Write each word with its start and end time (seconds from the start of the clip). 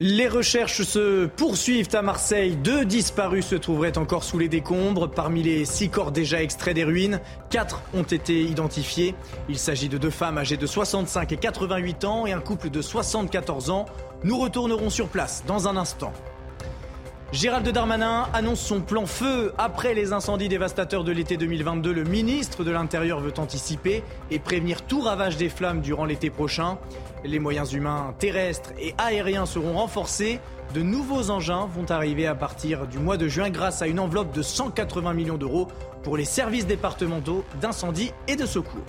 Les 0.00 0.28
recherches 0.28 0.82
se 0.82 1.24
poursuivent 1.24 1.88
à 1.94 2.02
Marseille. 2.02 2.54
Deux 2.54 2.84
disparus 2.84 3.46
se 3.46 3.54
trouveraient 3.54 3.96
encore 3.96 4.24
sous 4.24 4.38
les 4.38 4.50
décombres. 4.50 5.10
Parmi 5.10 5.42
les 5.42 5.64
six 5.64 5.88
corps 5.88 6.12
déjà 6.12 6.42
extraits 6.42 6.74
des 6.74 6.84
ruines, 6.84 7.18
quatre 7.48 7.80
ont 7.94 8.02
été 8.02 8.42
identifiés. 8.42 9.14
Il 9.48 9.58
s'agit 9.58 9.88
de 9.88 9.96
deux 9.96 10.10
femmes 10.10 10.36
âgées 10.36 10.58
de 10.58 10.66
65 10.66 11.32
et 11.32 11.38
88 11.38 12.04
ans 12.04 12.26
et 12.26 12.34
un 12.34 12.40
couple 12.40 12.68
de 12.68 12.82
74 12.82 13.70
ans. 13.70 13.86
Nous 14.22 14.36
retournerons 14.38 14.90
sur 14.90 15.08
place 15.08 15.44
dans 15.46 15.66
un 15.66 15.78
instant. 15.78 16.12
Gérald 17.32 17.68
Darmanin 17.68 18.28
annonce 18.32 18.60
son 18.60 18.80
plan 18.80 19.04
feu 19.04 19.52
après 19.58 19.94
les 19.94 20.12
incendies 20.12 20.48
dévastateurs 20.48 21.02
de 21.02 21.10
l'été 21.10 21.36
2022. 21.36 21.92
Le 21.92 22.04
ministre 22.04 22.62
de 22.62 22.70
l'Intérieur 22.70 23.18
veut 23.18 23.34
anticiper 23.38 24.04
et 24.30 24.38
prévenir 24.38 24.82
tout 24.82 25.00
ravage 25.00 25.36
des 25.36 25.48
flammes 25.48 25.80
durant 25.80 26.04
l'été 26.04 26.30
prochain. 26.30 26.78
Les 27.24 27.40
moyens 27.40 27.72
humains 27.72 28.14
terrestres 28.20 28.70
et 28.78 28.94
aériens 28.96 29.44
seront 29.44 29.72
renforcés. 29.72 30.38
De 30.72 30.82
nouveaux 30.82 31.30
engins 31.30 31.68
vont 31.74 31.90
arriver 31.90 32.28
à 32.28 32.36
partir 32.36 32.86
du 32.86 32.98
mois 32.98 33.16
de 33.16 33.26
juin 33.26 33.50
grâce 33.50 33.82
à 33.82 33.88
une 33.88 33.98
enveloppe 33.98 34.32
de 34.32 34.42
180 34.42 35.12
millions 35.12 35.36
d'euros 35.36 35.66
pour 36.04 36.16
les 36.16 36.24
services 36.24 36.66
départementaux 36.66 37.44
d'incendie 37.60 38.12
et 38.28 38.36
de 38.36 38.46
secours. 38.46 38.84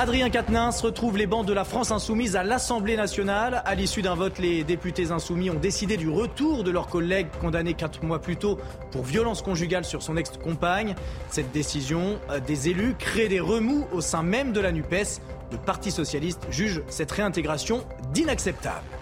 Adrien 0.00 0.30
Quatennens 0.30 0.80
retrouve 0.80 1.18
les 1.18 1.26
bancs 1.26 1.44
de 1.44 1.52
la 1.52 1.64
France 1.64 1.90
insoumise 1.90 2.36
à 2.36 2.44
l'Assemblée 2.44 2.96
nationale. 2.96 3.62
À 3.64 3.74
l'issue 3.74 4.00
d'un 4.00 4.14
vote, 4.14 4.38
les 4.38 4.62
députés 4.62 5.10
insoumis 5.10 5.50
ont 5.50 5.58
décidé 5.58 5.96
du 5.96 6.08
retour 6.08 6.62
de 6.62 6.70
leur 6.70 6.86
collègue 6.86 7.26
condamné 7.40 7.74
quatre 7.74 8.04
mois 8.04 8.20
plus 8.20 8.36
tôt 8.36 8.60
pour 8.92 9.02
violence 9.02 9.42
conjugale 9.42 9.84
sur 9.84 10.04
son 10.04 10.16
ex-compagne. 10.16 10.94
Cette 11.30 11.50
décision 11.50 12.20
euh, 12.30 12.38
des 12.38 12.68
élus 12.68 12.94
crée 12.96 13.26
des 13.26 13.40
remous 13.40 13.88
au 13.92 14.00
sein 14.00 14.22
même 14.22 14.52
de 14.52 14.60
la 14.60 14.70
NUPES. 14.70 15.20
Le 15.50 15.58
Parti 15.58 15.90
socialiste 15.90 16.46
juge 16.48 16.80
cette 16.86 17.10
réintégration 17.10 17.84
d'inacceptable. 18.12 18.97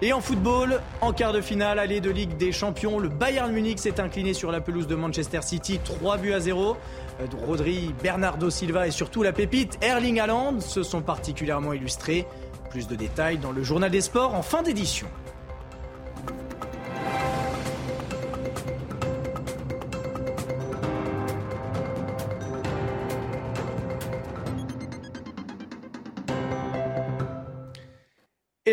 Et 0.00 0.12
en 0.12 0.20
football, 0.20 0.80
en 1.00 1.12
quart 1.12 1.32
de 1.32 1.40
finale, 1.40 1.80
allée 1.80 2.00
de 2.00 2.10
Ligue 2.10 2.36
des 2.36 2.52
Champions, 2.52 3.00
le 3.00 3.08
Bayern 3.08 3.50
Munich 3.50 3.80
s'est 3.80 3.98
incliné 3.98 4.32
sur 4.32 4.52
la 4.52 4.60
pelouse 4.60 4.86
de 4.86 4.94
Manchester 4.94 5.40
City, 5.42 5.80
3 5.82 6.18
buts 6.18 6.32
à 6.32 6.38
0. 6.38 6.76
Euh, 7.20 7.26
Rodri, 7.44 7.92
Bernardo 8.00 8.48
Silva 8.48 8.86
et 8.86 8.92
surtout 8.92 9.24
la 9.24 9.32
pépite 9.32 9.76
Erling 9.82 10.20
Haaland 10.20 10.60
se 10.60 10.84
sont 10.84 11.00
particulièrement 11.00 11.72
illustrés. 11.72 12.26
Plus 12.70 12.86
de 12.86 12.94
détails 12.94 13.38
dans 13.38 13.50
le 13.50 13.64
journal 13.64 13.90
des 13.90 14.00
sports 14.00 14.34
en 14.34 14.42
fin 14.42 14.62
d'édition. 14.62 15.08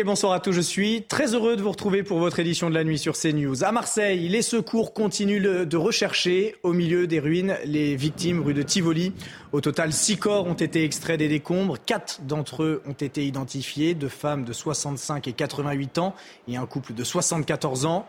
Bonsoir 0.04 0.32
à 0.32 0.40
tous, 0.40 0.52
je 0.52 0.60
suis 0.60 1.04
très 1.04 1.34
heureux 1.34 1.56
de 1.56 1.62
vous 1.62 1.70
retrouver 1.70 2.02
pour 2.02 2.18
votre 2.18 2.38
édition 2.38 2.68
de 2.68 2.74
la 2.74 2.84
nuit 2.84 2.98
sur 2.98 3.16
CNews. 3.16 3.64
À 3.64 3.72
Marseille, 3.72 4.28
les 4.28 4.42
secours 4.42 4.92
continuent 4.92 5.64
de 5.64 5.76
rechercher 5.76 6.56
au 6.62 6.72
milieu 6.72 7.06
des 7.06 7.18
ruines 7.18 7.56
les 7.64 7.96
victimes 7.96 8.42
rue 8.42 8.52
de 8.52 8.62
Tivoli. 8.62 9.12
Au 9.52 9.60
total, 9.60 9.92
six 9.92 10.18
corps 10.18 10.46
ont 10.46 10.54
été 10.54 10.84
extraits 10.84 11.18
des 11.18 11.28
décombres. 11.28 11.78
Quatre 11.84 12.20
d'entre 12.22 12.62
eux 12.62 12.82
ont 12.86 12.92
été 12.92 13.24
identifiés, 13.24 13.94
deux 13.94 14.08
femmes 14.08 14.44
de 14.44 14.52
65 14.52 15.28
et 15.28 15.32
88 15.32 15.98
ans 15.98 16.14
et 16.46 16.56
un 16.56 16.66
couple 16.66 16.92
de 16.92 17.04
74 17.04 17.86
ans. 17.86 18.06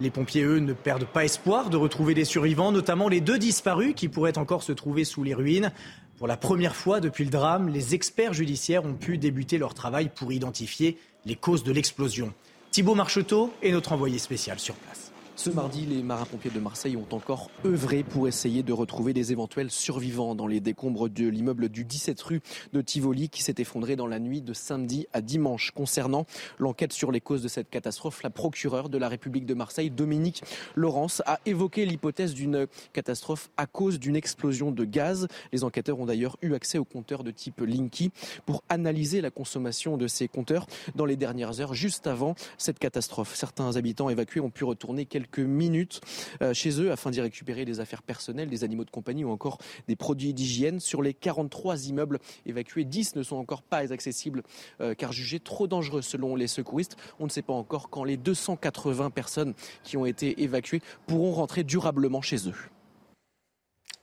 Les 0.00 0.10
pompiers, 0.10 0.42
eux, 0.42 0.58
ne 0.58 0.72
perdent 0.72 1.06
pas 1.06 1.24
espoir 1.24 1.70
de 1.70 1.76
retrouver 1.76 2.14
des 2.14 2.24
survivants, 2.24 2.72
notamment 2.72 3.08
les 3.08 3.20
deux 3.20 3.38
disparus 3.38 3.94
qui 3.94 4.08
pourraient 4.08 4.38
encore 4.38 4.62
se 4.62 4.72
trouver 4.72 5.04
sous 5.04 5.22
les 5.22 5.34
ruines. 5.34 5.72
Pour 6.18 6.26
la 6.26 6.36
première 6.36 6.76
fois 6.76 7.00
depuis 7.00 7.24
le 7.24 7.30
drame, 7.30 7.70
les 7.70 7.94
experts 7.94 8.34
judiciaires 8.34 8.84
ont 8.84 8.92
pu 8.92 9.16
débuter 9.16 9.56
leur 9.56 9.72
travail 9.72 10.10
pour 10.14 10.32
identifier 10.32 10.98
les 11.24 11.36
causes 11.36 11.64
de 11.64 11.72
l'explosion. 11.72 12.32
Thibault 12.70 12.94
Marcheteau 12.94 13.52
est 13.62 13.72
notre 13.72 13.92
envoyé 13.92 14.18
spécial 14.18 14.58
sur 14.58 14.74
place. 14.74 15.09
Ce 15.40 15.48
mardi, 15.48 15.86
les 15.86 16.02
marins-pompiers 16.02 16.50
de 16.50 16.60
Marseille 16.60 16.98
ont 16.98 17.16
encore 17.16 17.50
œuvré 17.64 18.02
pour 18.02 18.28
essayer 18.28 18.62
de 18.62 18.74
retrouver 18.74 19.14
des 19.14 19.32
éventuels 19.32 19.70
survivants 19.70 20.34
dans 20.34 20.46
les 20.46 20.60
décombres 20.60 21.08
de 21.08 21.26
l'immeuble 21.26 21.70
du 21.70 21.86
17 21.86 22.20
rue 22.20 22.40
de 22.74 22.82
Tivoli 22.82 23.30
qui 23.30 23.42
s'est 23.42 23.54
effondré 23.56 23.96
dans 23.96 24.06
la 24.06 24.18
nuit 24.18 24.42
de 24.42 24.52
samedi 24.52 25.06
à 25.14 25.22
dimanche. 25.22 25.70
Concernant 25.70 26.26
l'enquête 26.58 26.92
sur 26.92 27.10
les 27.10 27.22
causes 27.22 27.42
de 27.42 27.48
cette 27.48 27.70
catastrophe, 27.70 28.22
la 28.22 28.28
procureure 28.28 28.90
de 28.90 28.98
la 28.98 29.08
République 29.08 29.46
de 29.46 29.54
Marseille, 29.54 29.88
Dominique 29.88 30.42
Laurence, 30.74 31.22
a 31.24 31.40
évoqué 31.46 31.86
l'hypothèse 31.86 32.34
d'une 32.34 32.66
catastrophe 32.92 33.48
à 33.56 33.64
cause 33.64 33.98
d'une 33.98 34.16
explosion 34.16 34.72
de 34.72 34.84
gaz. 34.84 35.26
Les 35.54 35.64
enquêteurs 35.64 36.00
ont 36.00 36.04
d'ailleurs 36.06 36.36
eu 36.42 36.52
accès 36.52 36.76
aux 36.76 36.84
compteurs 36.84 37.24
de 37.24 37.30
type 37.30 37.62
Linky 37.62 38.10
pour 38.44 38.62
analyser 38.68 39.22
la 39.22 39.30
consommation 39.30 39.96
de 39.96 40.06
ces 40.06 40.28
compteurs 40.28 40.66
dans 40.96 41.06
les 41.06 41.16
dernières 41.16 41.62
heures, 41.62 41.72
juste 41.72 42.06
avant 42.06 42.34
cette 42.58 42.78
catastrophe. 42.78 43.34
Certains 43.34 43.76
habitants 43.76 44.10
évacués 44.10 44.40
ont 44.40 44.50
pu 44.50 44.64
retourner 44.64 45.06
quelques 45.06 45.29
minutes 45.38 46.00
euh, 46.42 46.52
chez 46.54 46.80
eux 46.80 46.90
afin 46.92 47.10
d'y 47.10 47.20
récupérer 47.20 47.64
des 47.64 47.80
affaires 47.80 48.02
personnelles, 48.02 48.48
des 48.48 48.64
animaux 48.64 48.84
de 48.84 48.90
compagnie 48.90 49.24
ou 49.24 49.30
encore 49.30 49.58
des 49.88 49.96
produits 49.96 50.34
d'hygiène. 50.34 50.80
Sur 50.80 51.02
les 51.02 51.14
43 51.14 51.86
immeubles 51.88 52.18
évacués, 52.46 52.84
10 52.84 53.16
ne 53.16 53.22
sont 53.22 53.36
encore 53.36 53.62
pas 53.62 53.92
accessibles 53.92 54.42
euh, 54.80 54.94
car 54.94 55.12
jugés 55.12 55.40
trop 55.40 55.66
dangereux 55.66 56.02
selon 56.02 56.36
les 56.36 56.46
secouristes. 56.46 56.96
On 57.18 57.24
ne 57.24 57.30
sait 57.30 57.42
pas 57.42 57.52
encore 57.52 57.90
quand 57.90 58.04
les 58.04 58.16
280 58.16 59.10
personnes 59.10 59.54
qui 59.84 59.96
ont 59.96 60.06
été 60.06 60.42
évacuées 60.42 60.82
pourront 61.06 61.32
rentrer 61.32 61.64
durablement 61.64 62.22
chez 62.22 62.48
eux. 62.48 62.54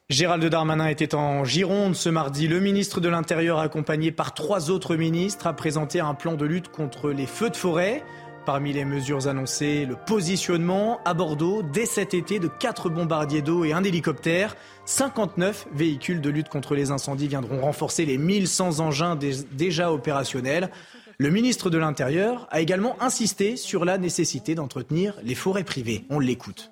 Gérald 0.09 0.45
Darmanin 0.45 0.87
était 0.87 1.15
en 1.15 1.43
Gironde 1.43 1.93
ce 1.93 2.07
mardi. 2.07 2.47
Le 2.47 2.61
ministre 2.61 3.01
de 3.01 3.09
l'Intérieur, 3.09 3.59
accompagné 3.59 4.13
par 4.13 4.33
trois 4.33 4.71
autres 4.71 4.95
ministres, 4.95 5.47
a 5.47 5.53
présenté 5.53 5.99
un 5.99 6.13
plan 6.13 6.35
de 6.35 6.45
lutte 6.45 6.69
contre 6.69 7.09
les 7.09 7.25
feux 7.25 7.49
de 7.49 7.57
forêt. 7.57 8.05
Parmi 8.47 8.71
les 8.71 8.85
mesures 8.85 9.27
annoncées, 9.27 9.85
le 9.85 9.97
positionnement 9.97 11.01
à 11.03 11.13
Bordeaux 11.13 11.63
dès 11.63 11.85
cet 11.85 12.13
été 12.13 12.39
de 12.39 12.47
quatre 12.47 12.89
bombardiers 12.89 13.41
d'eau 13.41 13.65
et 13.65 13.73
un 13.73 13.83
hélicoptère. 13.83 14.55
59 14.85 15.67
véhicules 15.73 16.21
de 16.21 16.29
lutte 16.29 16.47
contre 16.47 16.73
les 16.73 16.89
incendies 16.91 17.27
viendront 17.27 17.59
renforcer 17.59 18.05
les 18.05 18.17
1100 18.17 18.79
engins 18.79 19.19
déjà 19.51 19.91
opérationnels. 19.91 20.71
Le 21.17 21.29
ministre 21.29 21.69
de 21.69 21.77
l'Intérieur 21.77 22.47
a 22.49 22.61
également 22.61 22.95
insisté 23.01 23.57
sur 23.57 23.83
la 23.83 23.97
nécessité 23.97 24.55
d'entretenir 24.55 25.15
les 25.23 25.35
forêts 25.35 25.65
privées. 25.65 26.05
On 26.09 26.19
l'écoute. 26.19 26.71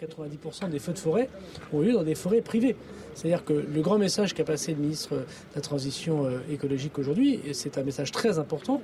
90% 0.00 0.70
des 0.70 0.78
feux 0.78 0.92
de 0.92 0.98
forêt 0.98 1.28
ont 1.72 1.80
lieu 1.80 1.92
dans 1.92 2.02
des 2.02 2.14
forêts 2.14 2.40
privées. 2.40 2.76
C'est-à-dire 3.14 3.44
que 3.44 3.52
le 3.52 3.80
grand 3.80 3.98
message 3.98 4.34
qu'a 4.34 4.44
passé 4.44 4.72
le 4.72 4.78
ministre 4.78 5.14
de 5.16 5.24
la 5.54 5.60
Transition 5.60 6.26
euh, 6.26 6.38
écologique 6.50 6.98
aujourd'hui, 6.98 7.40
et 7.44 7.52
c'est 7.52 7.78
un 7.78 7.82
message 7.82 8.12
très 8.12 8.38
important, 8.38 8.80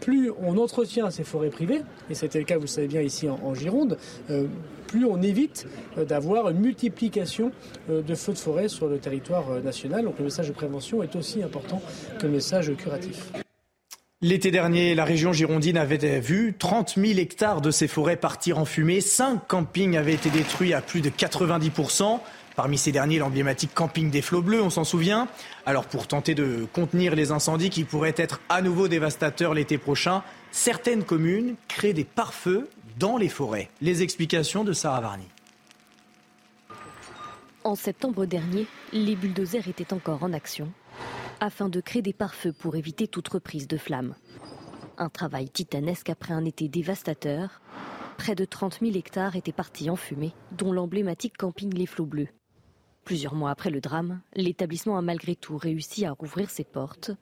plus 0.00 0.30
on 0.42 0.58
entretient 0.58 1.10
ces 1.10 1.24
forêts 1.24 1.48
privées, 1.48 1.82
et 2.10 2.14
c'était 2.14 2.38
le 2.38 2.44
cas, 2.44 2.56
vous 2.56 2.62
le 2.62 2.66
savez 2.68 2.88
bien, 2.88 3.00
ici 3.00 3.28
en, 3.28 3.54
Gironde, 3.54 3.96
euh, 4.30 4.46
plus 4.86 5.04
on 5.06 5.22
évite 5.22 5.66
euh, 5.96 6.04
d'avoir 6.04 6.50
une 6.50 6.60
multiplication 6.60 7.52
de 7.88 8.14
feux 8.14 8.32
de 8.32 8.38
forêt 8.38 8.68
sur 8.68 8.86
le 8.86 8.98
territoire 8.98 9.62
national. 9.62 10.04
Donc 10.04 10.18
le 10.18 10.24
message 10.24 10.48
de 10.48 10.52
prévention 10.52 11.02
est 11.02 11.16
aussi 11.16 11.42
important 11.42 11.80
que 12.18 12.26
le 12.26 12.32
message 12.32 12.72
curatif. 12.76 13.32
L'été 14.22 14.50
dernier, 14.50 14.94
la 14.94 15.04
région 15.04 15.32
girondine 15.32 15.78
avait 15.78 16.20
vu 16.20 16.54
30 16.58 16.96
000 16.96 17.18
hectares 17.18 17.62
de 17.62 17.70
ses 17.70 17.88
forêts 17.88 18.16
partir 18.16 18.58
en 18.58 18.66
fumée. 18.66 19.00
Cinq 19.00 19.48
campings 19.48 19.96
avaient 19.96 20.12
été 20.12 20.28
détruits 20.28 20.74
à 20.74 20.82
plus 20.82 21.00
de 21.00 21.08
90% 21.08 22.20
Parmi 22.56 22.76
ces 22.76 22.92
derniers, 22.92 23.18
l'emblématique 23.18 23.72
camping 23.72 24.10
des 24.10 24.20
Flots 24.20 24.42
Bleus, 24.42 24.60
on 24.60 24.68
s'en 24.68 24.84
souvient. 24.84 25.28
Alors 25.64 25.86
pour 25.86 26.06
tenter 26.06 26.34
de 26.34 26.66
contenir 26.74 27.14
les 27.14 27.32
incendies 27.32 27.70
qui 27.70 27.84
pourraient 27.84 28.14
être 28.18 28.42
à 28.50 28.60
nouveau 28.60 28.88
dévastateurs 28.88 29.54
l'été 29.54 29.78
prochain, 29.78 30.22
certaines 30.50 31.04
communes 31.04 31.54
créent 31.68 31.94
des 31.94 32.04
pare-feux 32.04 32.68
dans 32.98 33.16
les 33.16 33.30
forêts. 33.30 33.70
Les 33.80 34.02
explications 34.02 34.64
de 34.64 34.74
Sarah 34.74 35.00
Varny. 35.00 35.28
En 37.64 37.74
septembre 37.74 38.26
dernier, 38.26 38.66
les 38.92 39.16
bulldozers 39.16 39.68
étaient 39.68 39.94
encore 39.94 40.22
en 40.22 40.34
action 40.34 40.70
afin 41.40 41.68
de 41.68 41.80
créer 41.80 42.02
des 42.02 42.12
pare-feux 42.12 42.52
pour 42.52 42.76
éviter 42.76 43.08
toute 43.08 43.28
reprise 43.28 43.66
de 43.66 43.76
flammes. 43.76 44.14
Un 44.98 45.08
travail 45.08 45.48
titanesque 45.48 46.10
après 46.10 46.34
un 46.34 46.44
été 46.44 46.68
dévastateur. 46.68 47.62
Près 48.18 48.34
de 48.34 48.44
30 48.44 48.80
000 48.80 48.92
hectares 48.96 49.34
étaient 49.34 49.50
partis 49.50 49.88
en 49.88 49.96
fumée, 49.96 50.34
dont 50.52 50.72
l'emblématique 50.72 51.38
camping 51.38 51.72
Les 51.72 51.86
Flots 51.86 52.06
Bleus. 52.06 52.28
Plusieurs 53.04 53.34
mois 53.34 53.50
après 53.50 53.70
le 53.70 53.80
drame, 53.80 54.20
l'établissement 54.34 54.98
a 54.98 55.02
malgré 55.02 55.34
tout 55.34 55.56
réussi 55.56 56.04
à 56.04 56.12
rouvrir 56.12 56.50
ses 56.50 56.64
portes. 56.64 57.12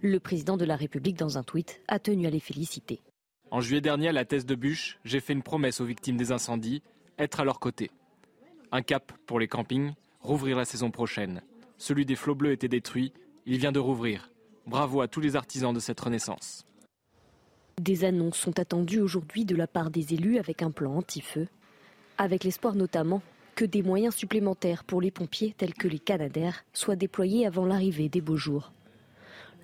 Le 0.00 0.18
président 0.18 0.56
de 0.56 0.64
la 0.64 0.76
République, 0.76 1.18
dans 1.18 1.36
un 1.36 1.42
tweet, 1.42 1.82
a 1.88 1.98
tenu 1.98 2.26
à 2.26 2.30
les 2.30 2.40
féliciter. 2.40 3.02
En 3.50 3.60
juillet 3.60 3.82
dernier, 3.82 4.08
à 4.08 4.12
la 4.12 4.24
thèse 4.24 4.46
de 4.46 4.54
Bûche, 4.54 4.98
j'ai 5.04 5.20
fait 5.20 5.34
une 5.34 5.42
promesse 5.42 5.80
aux 5.80 5.84
victimes 5.84 6.16
des 6.16 6.32
incendies, 6.32 6.82
être 7.18 7.40
à 7.40 7.44
leur 7.44 7.60
côté. 7.60 7.90
Un 8.72 8.80
cap 8.80 9.12
pour 9.26 9.38
les 9.38 9.48
campings, 9.48 9.92
rouvrir 10.20 10.56
la 10.56 10.64
saison 10.64 10.90
prochaine. 10.90 11.42
Celui 11.76 12.06
des 12.06 12.16
flots 12.16 12.34
bleus 12.34 12.52
était 12.52 12.68
détruit, 12.68 13.12
il 13.50 13.58
vient 13.58 13.72
de 13.72 13.80
rouvrir. 13.80 14.30
Bravo 14.66 15.00
à 15.00 15.08
tous 15.08 15.20
les 15.20 15.34
artisans 15.34 15.74
de 15.74 15.80
cette 15.80 15.98
renaissance. 15.98 16.64
Des 17.80 18.04
annonces 18.04 18.38
sont 18.38 18.60
attendues 18.60 19.00
aujourd'hui 19.00 19.44
de 19.44 19.56
la 19.56 19.66
part 19.66 19.90
des 19.90 20.14
élus 20.14 20.38
avec 20.38 20.62
un 20.62 20.70
plan 20.70 20.94
anti-feu, 20.94 21.48
avec 22.16 22.44
l'espoir 22.44 22.76
notamment 22.76 23.22
que 23.56 23.64
des 23.64 23.82
moyens 23.82 24.14
supplémentaires 24.14 24.84
pour 24.84 25.00
les 25.00 25.10
pompiers 25.10 25.52
tels 25.58 25.74
que 25.74 25.88
les 25.88 25.98
Canadaires 25.98 26.64
soient 26.72 26.94
déployés 26.94 27.44
avant 27.44 27.66
l'arrivée 27.66 28.08
des 28.08 28.20
beaux 28.20 28.36
jours. 28.36 28.72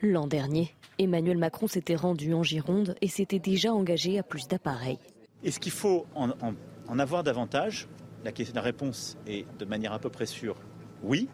L'an 0.03 0.27
dernier, 0.27 0.75
Emmanuel 0.99 1.39
Macron 1.39 1.69
s'était 1.69 1.95
rendu 1.95 2.35
en 2.35 2.43
Gironde 2.43 2.97
et 3.01 3.09
s'était 3.09 3.39
déjà 3.39 3.73
engagé 3.73 4.19
à 4.19 4.25
plus 4.25 4.49
d'appareils. 4.49 4.99
Est-ce 5.45 5.61
qu'il 5.61 5.73
faut 5.73 6.07
en, 6.17 6.99
avoir 6.99 7.23
davantage? 7.23 7.87
La, 8.25 8.33
la 8.53 8.61
réponse 8.63 9.17
est 9.29 9.47
de 9.61 9.65
manière 9.65 9.93
à 9.93 10.01
peu 10.01 10.11
près 10.11 10.27
sûre 10.27 10.57
oui. 11.03 11.29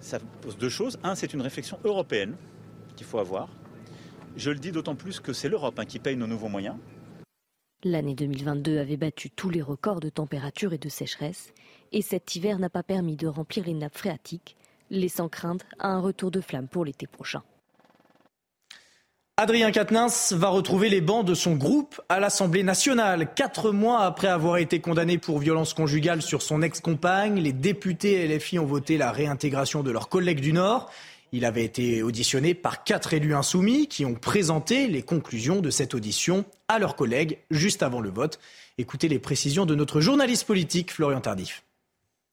Ça 0.00 0.18
pose 0.40 0.56
deux 0.56 0.68
choses. 0.68 0.98
Un, 1.02 1.14
c'est 1.14 1.32
une 1.34 1.42
réflexion 1.42 1.78
européenne 1.84 2.34
qu'il 2.96 3.06
faut 3.06 3.18
avoir. 3.18 3.48
Je 4.36 4.50
le 4.50 4.58
dis 4.58 4.72
d'autant 4.72 4.94
plus 4.94 5.20
que 5.20 5.32
c'est 5.32 5.48
l'Europe 5.48 5.78
hein, 5.78 5.84
qui 5.84 5.98
paye 5.98 6.16
nos 6.16 6.26
nouveaux 6.26 6.48
moyens. 6.48 6.76
L'année 7.82 8.14
2022 8.14 8.78
avait 8.78 8.96
battu 8.96 9.30
tous 9.30 9.48
les 9.48 9.62
records 9.62 10.00
de 10.00 10.10
température 10.10 10.72
et 10.72 10.78
de 10.78 10.88
sécheresse, 10.88 11.52
et 11.92 12.02
cet 12.02 12.36
hiver 12.36 12.58
n'a 12.58 12.68
pas 12.68 12.82
permis 12.82 13.16
de 13.16 13.26
remplir 13.26 13.64
les 13.64 13.72
nappes 13.72 13.96
phréatiques, 13.96 14.56
laissant 14.90 15.28
craindre 15.28 15.64
un 15.78 15.98
retour 15.98 16.30
de 16.30 16.42
flamme 16.42 16.68
pour 16.68 16.84
l'été 16.84 17.06
prochain. 17.06 17.42
Adrien 19.42 19.70
Quatennens 19.70 20.34
va 20.34 20.50
retrouver 20.50 20.90
les 20.90 21.00
bancs 21.00 21.24
de 21.24 21.32
son 21.32 21.54
groupe 21.54 21.98
à 22.10 22.20
l'Assemblée 22.20 22.62
nationale. 22.62 23.32
Quatre 23.34 23.70
mois 23.70 24.00
après 24.00 24.28
avoir 24.28 24.58
été 24.58 24.80
condamné 24.80 25.16
pour 25.16 25.38
violence 25.38 25.72
conjugale 25.72 26.20
sur 26.20 26.42
son 26.42 26.60
ex-compagne, 26.60 27.40
les 27.40 27.54
députés 27.54 28.28
LFI 28.28 28.58
ont 28.58 28.66
voté 28.66 28.98
la 28.98 29.10
réintégration 29.10 29.82
de 29.82 29.90
leurs 29.90 30.10
collègues 30.10 30.42
du 30.42 30.52
Nord. 30.52 30.90
Il 31.32 31.46
avait 31.46 31.64
été 31.64 32.02
auditionné 32.02 32.52
par 32.52 32.84
quatre 32.84 33.14
élus 33.14 33.34
insoumis 33.34 33.88
qui 33.88 34.04
ont 34.04 34.12
présenté 34.12 34.88
les 34.88 35.00
conclusions 35.00 35.62
de 35.62 35.70
cette 35.70 35.94
audition 35.94 36.44
à 36.68 36.78
leurs 36.78 36.94
collègues 36.94 37.38
juste 37.50 37.82
avant 37.82 38.02
le 38.02 38.10
vote. 38.10 38.38
Écoutez 38.76 39.08
les 39.08 39.18
précisions 39.18 39.64
de 39.64 39.74
notre 39.74 40.02
journaliste 40.02 40.46
politique 40.46 40.92
Florian 40.92 41.22
Tardif. 41.22 41.62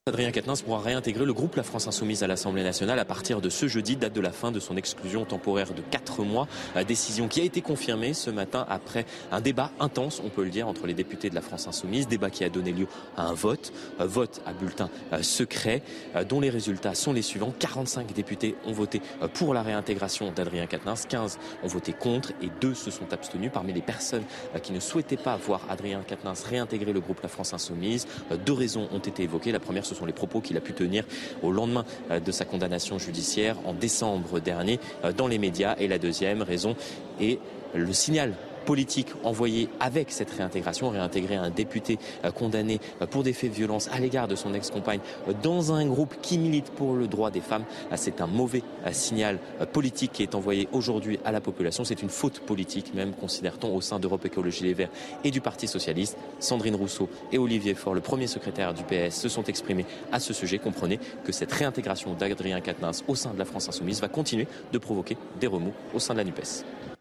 Adrien 0.07 0.31
Quatennens 0.31 0.61
pourra 0.61 0.79
réintégrer 0.79 1.25
le 1.25 1.33
groupe 1.33 1.55
La 1.55 1.63
France 1.63 1.87
Insoumise 1.87 2.23
à 2.23 2.27
l'Assemblée 2.27 2.63
nationale 2.63 2.97
à 2.97 3.05
partir 3.05 3.41
de 3.41 3.49
ce 3.49 3.67
jeudi, 3.67 3.97
date 3.97 4.13
de 4.13 4.21
la 4.21 4.31
fin 4.31 4.51
de 4.51 4.59
son 4.59 4.77
exclusion 4.77 5.25
temporaire 5.25 5.73
de 5.73 5.81
4 5.81 6.23
mois. 6.23 6.47
Décision 6.87 7.27
qui 7.27 7.41
a 7.41 7.43
été 7.43 7.61
confirmée 7.61 8.13
ce 8.13 8.29
matin 8.29 8.65
après 8.69 9.05
un 9.31 9.41
débat 9.41 9.71
intense, 9.79 10.21
on 10.23 10.29
peut 10.29 10.43
le 10.43 10.49
dire, 10.49 10.67
entre 10.67 10.87
les 10.87 10.93
députés 10.93 11.29
de 11.29 11.35
la 11.35 11.41
France 11.41 11.67
Insoumise. 11.67 12.07
Débat 12.07 12.29
qui 12.29 12.43
a 12.43 12.49
donné 12.49 12.71
lieu 12.71 12.87
à 13.17 13.23
un 13.23 13.33
vote, 13.33 13.73
vote 13.99 14.41
à 14.45 14.53
bulletin 14.53 14.89
euh, 15.11 15.21
secret, 15.21 15.81
euh, 16.15 16.23
dont 16.23 16.39
les 16.39 16.49
résultats 16.49 16.95
sont 16.95 17.11
les 17.11 17.21
suivants. 17.21 17.53
45 17.59 18.13
députés 18.13 18.55
ont 18.65 18.73
voté 18.73 19.01
euh, 19.21 19.27
pour 19.27 19.53
la 19.53 19.61
réintégration 19.61 20.31
d'Adrien 20.31 20.67
Quatennens, 20.67 21.05
15 21.07 21.37
ont 21.63 21.67
voté 21.67 21.91
contre 21.91 22.31
et 22.41 22.49
2 22.61 22.73
se 22.73 22.91
sont 22.91 23.11
abstenus. 23.11 23.51
Parmi 23.53 23.73
les 23.73 23.81
personnes 23.81 24.23
qui 24.63 24.71
ne 24.71 24.79
souhaitaient 24.79 25.17
pas 25.17 25.35
voir 25.35 25.61
Adrien 25.69 26.01
Quatennens 26.07 26.43
réintégrer 26.43 26.93
le 26.93 27.01
groupe 27.01 27.21
La 27.21 27.29
France 27.29 27.53
Insoumise, 27.53 28.07
deux 28.45 28.53
raisons 28.53 28.87
ont 28.91 28.99
été 28.99 29.23
évoquées. 29.23 29.51
La 29.51 29.59
première, 29.59 29.85
sont 29.97 30.05
les 30.05 30.13
propos 30.13 30.41
qu'il 30.41 30.57
a 30.57 30.61
pu 30.61 30.73
tenir 30.73 31.03
au 31.43 31.51
lendemain 31.51 31.85
euh, 32.11 32.19
de 32.19 32.31
sa 32.31 32.45
condamnation 32.45 32.99
judiciaire 32.99 33.55
en 33.65 33.73
décembre 33.73 34.39
dernier 34.39 34.79
euh, 35.03 35.11
dans 35.11 35.27
les 35.27 35.37
médias. 35.37 35.75
Et 35.79 35.87
la 35.87 35.97
deuxième 35.97 36.41
raison 36.41 36.75
est 37.19 37.39
le 37.73 37.93
signal 37.93 38.33
politique 38.67 39.07
envoyé 39.23 39.69
avec 39.79 40.11
cette 40.11 40.29
réintégration, 40.29 40.89
réintégrer 40.89 41.35
un 41.35 41.49
député 41.49 41.97
euh, 42.25 42.31
condamné 42.31 42.81
euh, 43.01 43.07
pour 43.07 43.23
des 43.23 43.31
faits 43.31 43.51
de 43.51 43.55
violence 43.55 43.87
à 43.93 43.99
l'égard 43.99 44.27
de 44.27 44.35
son 44.35 44.53
ex-compagne 44.53 44.99
euh, 45.29 45.33
dans 45.41 45.71
un 45.71 45.85
groupe 45.85 46.15
qui 46.21 46.37
milite 46.37 46.69
pour 46.71 46.93
le 46.93 47.07
droit 47.07 47.31
des 47.31 47.39
femmes, 47.39 47.63
c'est 47.95 48.19
un 48.19 48.27
mauvais 48.27 48.61
signal 48.91 49.39
politique 49.71 50.11
qui 50.11 50.23
est 50.23 50.35
envoyé 50.35 50.67
aujourd'hui 50.73 51.17
à 51.23 51.31
la 51.31 51.39
population. 51.39 51.85
C'est 51.85 52.01
une 52.01 52.09
faute 52.09 52.41
politique 52.41 52.93
même, 52.93 53.13
considère-t-on, 53.13 53.73
au 53.73 53.79
sein 53.79 53.99
d'Europe 53.99 54.25
Écologie 54.25 54.65
Les 54.65 54.73
Verts 54.73 54.89
et 55.23 55.31
du 55.31 55.39
Parti 55.39 55.67
Socialiste. 55.67 56.17
Sandrine 56.39 56.75
Rousseau 56.75 57.09
et 57.31 57.37
Olivier 57.37 57.73
Faure, 57.73 57.93
le 57.93 58.01
premier 58.01 58.27
secrétaire 58.27 58.73
du 58.73 58.83
PS, 58.83 59.15
se 59.15 59.29
sont 59.29 59.43
exprimés 59.45 59.85
à 60.11 60.19
ce 60.19 60.33
sujet. 60.33 60.57
Comprenez 60.57 60.99
que 61.23 61.31
cette 61.31 61.53
réintégration 61.53 62.13
d'Adrien 62.13 62.59
Quatennens 62.59 63.03
au 63.07 63.15
sein 63.15 63.33
de 63.33 63.39
la 63.39 63.45
France 63.45 63.69
Insoumise 63.69 64.01
va 64.01 64.09
continuer 64.09 64.47
de 64.73 64.77
provoquer 64.77 65.17
des 65.39 65.47
remous 65.47 65.73
au 65.93 65.99
sein 65.99 66.13
de 66.13 66.19
la 66.19 66.25
NUPES. 66.25 66.96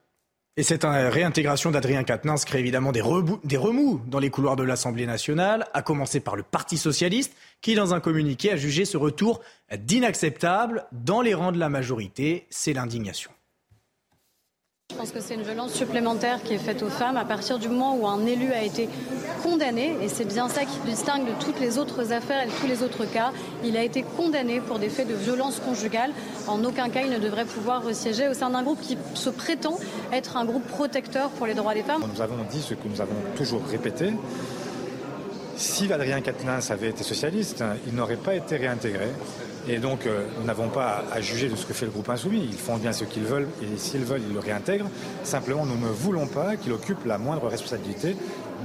Et 0.59 0.63
cette 0.63 0.87
euh, 0.87 1.11
réintégration 1.11 1.71
d'Adrien 1.71 2.03
Quatennens 2.03 2.47
crée 2.47 2.61
évidemment 2.61 2.91
des, 2.91 3.03
des 3.45 3.57
remous 3.59 4.01
dans 4.07 4.19
les 4.19 4.31
couloirs 4.31 4.57
de 4.57 4.63
l'Assemblée 4.63 5.05
nationale, 5.05 5.67
à 5.75 5.83
commencer 5.83 6.19
par 6.19 6.35
le 6.35 6.43
Parti 6.43 6.79
socialiste, 6.79 7.37
qui, 7.61 7.75
dans 7.75 7.93
un 7.93 8.01
communiqué, 8.01 8.53
a 8.53 8.57
jugé 8.57 8.87
ce 8.87 8.97
retour 8.97 9.43
d'inacceptable. 9.77 10.87
Dans 10.93 11.21
les 11.21 11.35
rangs 11.35 11.53
de 11.53 11.59
la 11.59 11.69
majorité, 11.69 12.47
c'est 12.49 12.73
l'indignation. 12.73 13.31
Je 14.97 15.03
pense 15.03 15.13
que 15.13 15.21
c'est 15.21 15.35
une 15.35 15.43
violence 15.43 15.75
supplémentaire 15.75 16.43
qui 16.43 16.55
est 16.55 16.59
faite 16.59 16.83
aux 16.83 16.89
femmes 16.89 17.19
à 17.19 17.27
partir 17.27 17.59
du 17.59 17.69
moment 17.69 17.99
où 17.99 18.07
un 18.07 18.25
élu 18.25 18.53
a 18.53 18.63
été 18.63 18.89
condamné, 19.43 19.95
et 20.01 20.09
c'est 20.09 20.25
bien 20.25 20.49
ça 20.49 20.65
qui 20.65 20.79
distingue 20.87 21.27
de 21.27 21.33
toutes 21.45 21.61
les 21.61 21.77
autres 21.77 22.15
affaires 22.15 22.45
et 22.45 22.47
de 22.47 22.53
tous 22.53 22.67
les 22.67 22.83
autres 22.83 23.05
cas. 23.05 23.31
Il 23.63 23.77
a 23.77 23.83
été 23.83 24.03
condamné 24.03 24.59
pour 24.59 24.79
des 24.79 24.89
faits 24.89 25.07
de 25.07 25.13
violence 25.13 25.61
conjugale. 25.61 26.13
En 26.47 26.65
aucun 26.65 26.89
cas, 26.89 27.03
il 27.03 27.11
ne 27.11 27.19
devrait 27.19 27.45
pouvoir 27.45 27.83
siéger 27.93 28.27
au 28.29 28.33
sein 28.33 28.49
d'un 28.49 28.63
groupe 28.63 28.81
qui 28.81 28.97
se 29.13 29.29
prétend 29.29 29.79
être 30.15 30.39
un 30.39 30.47
groupe 30.47 30.67
protecteur 30.67 31.29
pour 31.29 31.47
les 31.47 31.53
droits 31.53 31.75
des 31.75 31.83
femmes. 31.83 32.03
Nous 32.15 32.23
avons 32.23 32.43
dit 32.51 32.63
ce 32.63 32.73
que 32.73 32.89
nous 32.89 33.03
avons 33.03 33.21
toujours 33.37 33.67
répété. 33.67 34.15
Si 35.59 35.93
Adrien 35.93 36.23
Quatennens 36.23 36.71
avait 36.71 36.89
été 36.89 37.05
socialiste, 37.05 37.63
il 37.87 37.95
n'aurait 37.95 38.17
pas 38.17 38.35
été 38.35 38.57
réintégré. 38.57 39.09
Et 39.69 39.79
donc, 39.79 40.07
euh, 40.07 40.25
nous 40.39 40.47
n'avons 40.47 40.69
pas 40.69 41.03
à 41.13 41.21
juger 41.21 41.49
de 41.49 41.57
ce 41.57 41.67
que 41.67 41.75
fait 41.75 41.87
le 41.87 41.91
groupe 41.91 42.09
insoumis. 42.09 42.41
Ils 42.45 42.57
font 42.57 42.77
bien 42.77 42.93
ce 42.93 43.05
qu'ils 43.05 43.25
veulent 43.25 43.49
et 43.63 43.77
s'ils 43.77 44.05
veulent, 44.05 44.23
ils 44.27 44.33
le 44.33 44.41
réintègrent. 44.41 44.89
Simplement, 45.25 45.67
nous 45.67 45.77
ne 45.77 45.91
voulons 45.91 46.27
pas 46.29 46.57
qu'il 46.57 46.73
occupe 46.73 47.05
la 47.05 47.19
moindre 47.19 47.49
responsabilité 47.49 48.17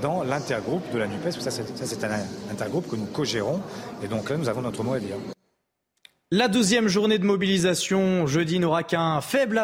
dans 0.02 0.24
l'intergroupe 0.24 0.84
de 0.94 1.00
la 1.00 1.08
NUPES. 1.08 1.40
Ça, 1.40 1.50
c'est 1.52 2.04
un 2.04 2.52
intergroupe 2.52 2.88
que 2.88 2.96
nous 2.96 3.06
co-gérons. 3.06 3.62
Et 4.04 4.08
donc 4.08 4.30
là, 4.30 4.38
nous 4.38 4.50
avons 4.50 4.62
notre 4.62 4.84
mot 4.84 4.94
à 4.94 5.00
dire. 5.00 5.16
La 6.34 6.48
deuxième 6.48 6.88
journée 6.88 7.20
de 7.20 7.26
mobilisation 7.26 8.26
jeudi 8.26 8.58
n'aura 8.58 8.84
qu'un 8.84 9.20
faible 9.20 9.62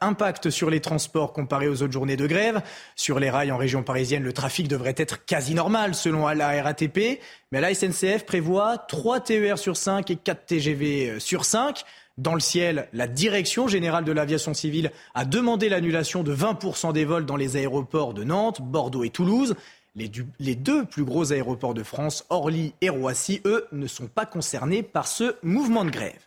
impact, 0.00 0.48
sur 0.48 0.70
les 0.70 0.80
transports 0.80 1.34
comparé 1.34 1.68
aux 1.68 1.82
autres 1.82 1.92
journées 1.92 2.16
de 2.16 2.26
grève. 2.26 2.62
Sur 2.94 3.20
les 3.20 3.28
rails 3.28 3.52
en 3.52 3.58
région 3.58 3.82
parisienne, 3.82 4.22
le 4.22 4.32
trafic 4.32 4.66
devrait 4.66 4.94
être 4.96 5.26
quasi 5.26 5.52
normal 5.52 5.94
selon 5.94 6.26
la 6.26 6.62
RATP. 6.62 7.20
Mais 7.52 7.60
la 7.60 7.74
SNCF 7.74 8.24
prévoit 8.24 8.78
3 8.78 9.20
TER 9.20 9.58
sur 9.58 9.76
5 9.76 10.10
et 10.10 10.16
4 10.16 10.46
TGV 10.46 11.10
euh, 11.10 11.20
sur 11.20 11.44
5. 11.44 11.84
Dans 12.16 12.32
le 12.32 12.40
ciel, 12.40 12.88
la 12.94 13.08
Direction 13.08 13.68
générale 13.68 14.06
de 14.06 14.12
l'aviation 14.12 14.54
civile 14.54 14.92
a 15.14 15.26
demandé 15.26 15.68
l'annulation 15.68 16.22
de 16.22 16.34
20% 16.34 16.94
des 16.94 17.04
vols 17.04 17.26
dans 17.26 17.36
les 17.36 17.58
aéroports 17.58 18.14
de 18.14 18.24
Nantes, 18.24 18.62
Bordeaux 18.62 19.04
et 19.04 19.10
Toulouse. 19.10 19.54
Les, 19.96 20.54
deux 20.54 20.84
plus 20.84 21.04
gros 21.04 21.32
aéroports 21.32 21.72
de 21.72 21.82
France, 21.82 22.26
Orly 22.28 22.74
et 22.82 22.90
Roissy, 22.90 23.40
eux, 23.46 23.66
ne 23.72 23.86
sont 23.86 24.08
pas 24.08 24.26
concernés 24.26 24.82
par 24.82 25.06
ce 25.06 25.36
mouvement 25.42 25.86
de 25.86 25.90
grève. 25.90 26.20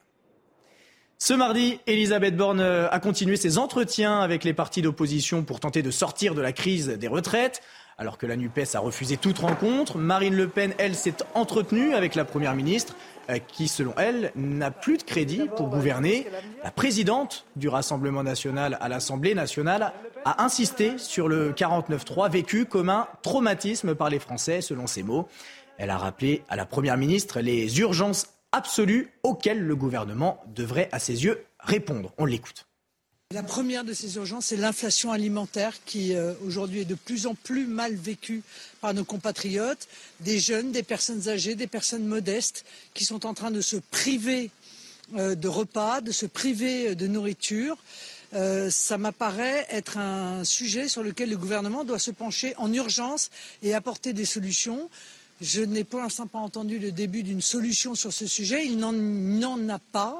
Ce 1.19 1.35
mardi, 1.35 1.79
Elisabeth 1.85 2.35
Borne 2.35 2.61
euh, 2.61 2.89
a 2.89 2.99
continué 2.99 3.35
ses 3.35 3.59
entretiens 3.59 4.21
avec 4.21 4.43
les 4.43 4.53
partis 4.53 4.81
d'opposition 4.81 5.43
pour 5.43 5.59
tenter 5.59 5.83
de 5.83 5.91
sortir 5.91 6.33
de 6.33 6.41
la 6.41 6.51
crise 6.51 6.87
des 6.87 7.07
retraites. 7.07 7.61
Alors 7.99 8.17
que 8.17 8.25
la 8.25 8.37
NUPES 8.37 8.75
a 8.75 8.79
refusé 8.79 9.17
toute 9.17 9.39
rencontre, 9.39 9.97
Marine 9.97 10.33
Le 10.33 10.47
Pen, 10.47 10.73
elle, 10.77 10.95
s'est 10.95 11.17
entretenue 11.35 11.93
avec 11.93 12.15
la 12.15 12.23
Première 12.23 12.55
ministre. 12.55 12.95
Euh, 13.29 13.37
qui, 13.37 13.67
selon 13.67 13.93
elle, 13.97 14.31
n'a 14.35 14.71
plus 14.71 14.97
de 14.97 15.03
crédit 15.03 15.49
pour 15.55 15.69
gouverner. 15.69 16.27
La 16.63 16.71
présidente 16.71 17.45
du 17.55 17.67
Rassemblement 17.67 18.23
national 18.23 18.77
à 18.81 18.89
l'Assemblée 18.89 19.35
nationale 19.35 19.93
a 20.25 20.43
insisté 20.43 20.97
sur 20.97 21.27
le 21.27 21.51
49-3 21.51 22.31
vécu 22.31 22.65
comme 22.65 22.89
un 22.89 23.07
traumatisme 23.21 23.93
par 23.93 24.09
les 24.09 24.19
Français, 24.19 24.61
selon 24.61 24.87
ses 24.87 25.03
mots. 25.03 25.27
Elle 25.77 25.91
a 25.91 25.97
rappelé 25.97 26.43
à 26.49 26.55
la 26.55 26.65
Première 26.65 26.97
ministre 26.97 27.39
les 27.39 27.79
urgences 27.79 28.27
absolues 28.51 29.11
auxquelles 29.23 29.61
le 29.61 29.75
gouvernement 29.75 30.43
devrait, 30.47 30.89
à 30.91 30.99
ses 30.99 31.23
yeux, 31.23 31.45
répondre. 31.59 32.13
On 32.17 32.25
l'écoute. 32.25 32.68
La 33.31 33.43
première 33.43 33.83
de 33.83 33.93
ces 33.93 34.15
urgences, 34.15 34.47
c'est 34.47 34.57
l'inflation 34.57 35.11
alimentaire 35.11 35.75
qui 35.85 36.15
euh, 36.15 36.33
aujourd'hui 36.47 36.79
est 36.79 36.85
de 36.85 36.95
plus 36.95 37.27
en 37.27 37.35
plus 37.35 37.67
mal 37.67 37.93
vécue 37.93 38.41
par 38.81 38.95
nos 38.95 39.03
compatriotes, 39.03 39.87
des 40.19 40.39
jeunes, 40.39 40.71
des 40.71 40.81
personnes 40.81 41.29
âgées, 41.29 41.53
des 41.53 41.67
personnes 41.67 42.07
modestes 42.07 42.65
qui 42.95 43.05
sont 43.05 43.27
en 43.27 43.35
train 43.35 43.51
de 43.51 43.61
se 43.61 43.75
priver 43.75 44.49
euh, 45.15 45.35
de 45.35 45.47
repas, 45.47 46.01
de 46.01 46.11
se 46.11 46.25
priver 46.25 46.87
euh, 46.87 46.95
de 46.95 47.05
nourriture. 47.05 47.77
ça 48.71 48.97
m'apparaît 48.97 49.67
être 49.69 49.99
un 49.99 50.43
sujet 50.43 50.87
sur 50.87 51.03
lequel 51.03 51.29
le 51.29 51.37
gouvernement 51.37 51.83
doit 51.83 51.99
se 51.99 52.09
pencher 52.09 52.55
en 52.57 52.73
urgence 52.73 53.29
et 53.61 53.75
apporter 53.75 54.11
des 54.11 54.25
solutions. 54.25 54.89
Je 55.39 55.61
n'ai 55.61 55.83
pour 55.83 55.99
l'instant 55.99 56.25
pas 56.25 56.39
entendu 56.39 56.79
le 56.79 56.91
début 56.91 57.21
d'une 57.21 57.41
solution 57.41 57.93
sur 57.93 58.11
ce 58.11 58.25
sujet. 58.25 58.65
Il 58.65 58.77
n'en 58.79 59.69
a 59.69 59.79
pas 59.79 60.17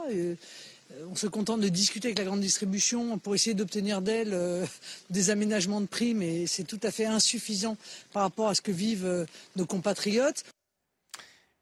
on 1.10 1.16
se 1.16 1.28
contente 1.28 1.62
de 1.62 1.70
discuter 1.70 2.08
avec 2.10 2.18
la 2.18 2.26
grande 2.26 2.42
distribution 2.42 3.18
pour 3.18 3.36
essayer 3.36 3.54
d'obtenir 3.54 4.02
d'elle 4.02 4.34
euh, 4.34 4.66
des 5.10 5.30
aménagements 5.30 5.82
de 5.82 5.88
prix, 5.88 6.14
mais 6.14 6.48
c'est 6.48 6.64
tout 6.64 6.80
à 6.84 6.92
fait 6.92 7.06
insuffisant 7.06 7.78
par 8.14 8.24
rapport 8.24 8.48
à 8.48 8.56
ce 8.56 8.62
que 8.62 8.72
vivent 8.72 9.06
euh, 9.06 9.26
nos 9.56 9.66
compatriotes. 9.66 10.44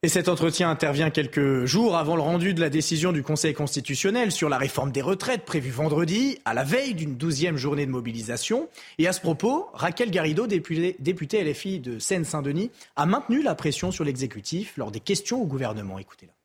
Et 0.03 0.09
cet 0.09 0.29
entretien 0.29 0.69
intervient 0.69 1.09
quelques 1.09 1.65
jours 1.65 1.97
avant 1.97 2.15
le 2.15 2.21
rendu 2.21 2.53
de 2.53 2.61
la 2.61 2.69
décision 2.69 3.11
du 3.11 3.23
Conseil 3.23 3.55
constitutionnel 3.55 4.31
sur 4.31 4.47
la 4.47 4.59
réforme 4.59 4.91
des 4.91 5.01
retraites 5.01 5.43
prévue 5.43 5.71
vendredi, 5.71 6.37
à 6.45 6.53
la 6.53 6.63
veille 6.63 6.93
d'une 6.93 7.15
douzième 7.15 7.57
journée 7.57 7.87
de 7.87 7.91
mobilisation. 7.91 8.69
Et 8.99 9.07
à 9.07 9.11
ce 9.11 9.21
propos, 9.21 9.69
Raquel 9.73 10.11
Garrido, 10.11 10.45
députée, 10.45 10.95
députée 10.99 11.43
LFI 11.43 11.79
de 11.79 11.97
Seine-Saint-Denis, 11.97 12.69
a 12.95 13.07
maintenu 13.07 13.41
la 13.41 13.55
pression 13.55 13.91
sur 13.91 14.03
l'exécutif 14.03 14.77
lors 14.77 14.91
des 14.91 14.99
questions 14.99 15.41
au 15.41 15.47
gouvernement. 15.47 15.97
Écoutez-la. 15.97 16.36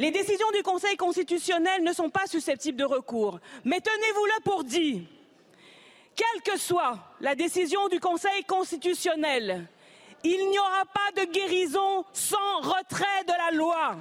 Les 0.00 0.10
décisions 0.10 0.50
du 0.56 0.62
Conseil 0.62 0.96
constitutionnel 0.96 1.84
ne 1.84 1.92
sont 1.92 2.08
pas 2.08 2.26
susceptibles 2.26 2.78
de 2.78 2.86
recours. 2.86 3.38
Mais 3.66 3.80
tenez-vous-le 3.82 4.42
pour 4.44 4.64
dit, 4.64 5.06
quelle 6.16 6.42
que 6.42 6.58
soit 6.58 6.96
la 7.20 7.34
décision 7.34 7.86
du 7.88 8.00
Conseil 8.00 8.42
constitutionnel, 8.44 9.66
il 10.24 10.48
n'y 10.48 10.58
aura 10.58 10.86
pas 10.86 11.20
de 11.20 11.30
guérison 11.30 12.06
sans 12.14 12.60
retrait 12.62 13.24
de 13.28 13.32
la 13.32 13.58
loi. 13.58 13.96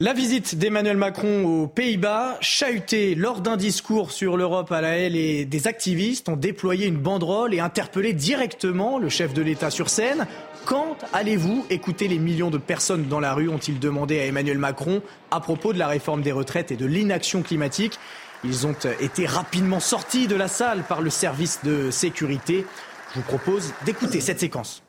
La 0.00 0.12
visite 0.12 0.56
d'Emmanuel 0.56 0.98
Macron 0.98 1.44
aux 1.44 1.66
Pays-Bas, 1.66 2.36
chahutée 2.40 3.14
lors 3.14 3.40
d'un 3.40 3.56
discours 3.56 4.12
sur 4.12 4.36
l'Europe 4.36 4.70
à 4.70 4.82
la 4.82 4.98
haie, 4.98 5.10
et 5.12 5.44
des 5.46 5.66
activistes 5.66 6.28
ont 6.28 6.36
déployé 6.36 6.86
une 6.86 6.98
banderole 6.98 7.52
et 7.54 7.60
interpellé 7.60 8.12
directement 8.12 8.98
le 8.98 9.08
chef 9.08 9.32
de 9.32 9.40
l'État 9.42 9.70
sur 9.70 9.88
scène. 9.88 10.28
Quand 10.68 10.98
allez-vous 11.14 11.64
écouter 11.70 12.08
les 12.08 12.18
millions 12.18 12.50
de 12.50 12.58
personnes 12.58 13.08
dans 13.08 13.20
la 13.20 13.32
rue 13.32 13.48
ont-ils 13.48 13.80
demandé 13.80 14.20
à 14.20 14.26
Emmanuel 14.26 14.58
Macron 14.58 15.00
à 15.30 15.40
propos 15.40 15.72
de 15.72 15.78
la 15.78 15.86
réforme 15.86 16.20
des 16.20 16.30
retraites 16.30 16.70
et 16.70 16.76
de 16.76 16.84
l'inaction 16.84 17.40
climatique? 17.40 17.98
Ils 18.44 18.66
ont 18.66 18.76
été 19.00 19.24
rapidement 19.24 19.80
sortis 19.80 20.26
de 20.26 20.36
la 20.36 20.46
salle 20.46 20.82
par 20.82 21.00
le 21.00 21.08
service 21.08 21.60
de 21.64 21.90
sécurité. 21.90 22.66
Je 23.14 23.20
vous 23.20 23.24
propose 23.24 23.72
d'écouter 23.86 24.20
cette 24.20 24.40
séquence. 24.40 24.82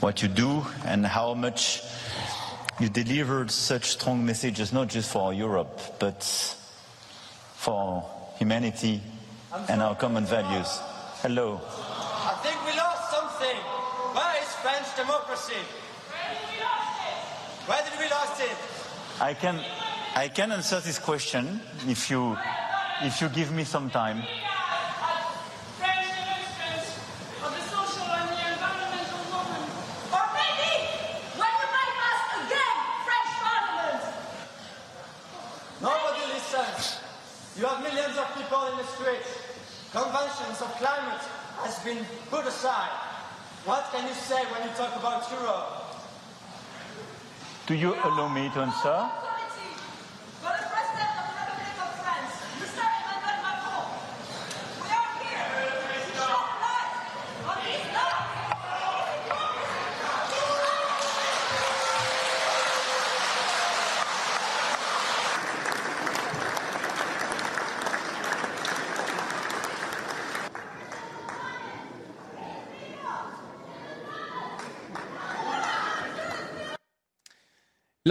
What 0.00 0.14
you 0.22 0.28
do 0.28 0.64
and 0.88 1.04
how 1.04 1.34
much 1.34 1.82
you 2.80 2.88
delivered 2.88 3.50
such 3.50 3.90
strong 3.90 4.24
messages, 4.24 4.72
not 4.72 4.86
just 4.88 5.10
for 5.10 5.34
Europe, 5.34 5.78
but 6.00 6.24
for 7.56 8.02
humanity 8.40 9.02
and 9.68 9.82
our 9.82 9.94
common 9.94 10.24
values. 10.24 10.80
Hello. 11.22 11.60
I 12.26 12.36
think 12.42 12.56
we 12.64 12.73
democracy? 15.34 15.60
Where 17.66 17.82
did 17.82 17.98
we 17.98 18.04
lose 18.04 18.40
it? 18.40 18.56
I 19.20 19.34
can, 19.34 19.60
I 20.14 20.28
can 20.28 20.52
answer 20.52 20.80
this 20.80 20.98
question 20.98 21.60
if 21.88 22.10
you, 22.10 22.36
if 23.02 23.20
you 23.20 23.28
give 23.28 23.52
me 23.52 23.64
some 23.64 23.90
time. 23.90 24.22
Nobody 35.82 36.22
listens. 36.32 36.98
You 37.58 37.66
have 37.66 37.82
millions 37.82 38.16
of 38.16 38.34
people 38.36 38.66
in 38.68 38.76
the 38.78 38.84
streets. 38.84 39.28
Conventions 39.92 40.62
of 40.62 40.70
climate 40.78 41.20
has 41.62 41.78
been 41.84 42.04
put 42.30 42.46
aside. 42.46 43.13
What 43.64 43.90
can 43.92 44.06
you 44.06 44.12
say 44.12 44.44
when 44.52 44.68
you 44.68 44.74
talk 44.76 44.94
about 44.94 45.30
Europe? 45.32 45.84
Do 47.66 47.74
you 47.74 47.94
allow 47.94 48.28
me 48.28 48.50
to 48.50 48.60
answer? 48.60 49.23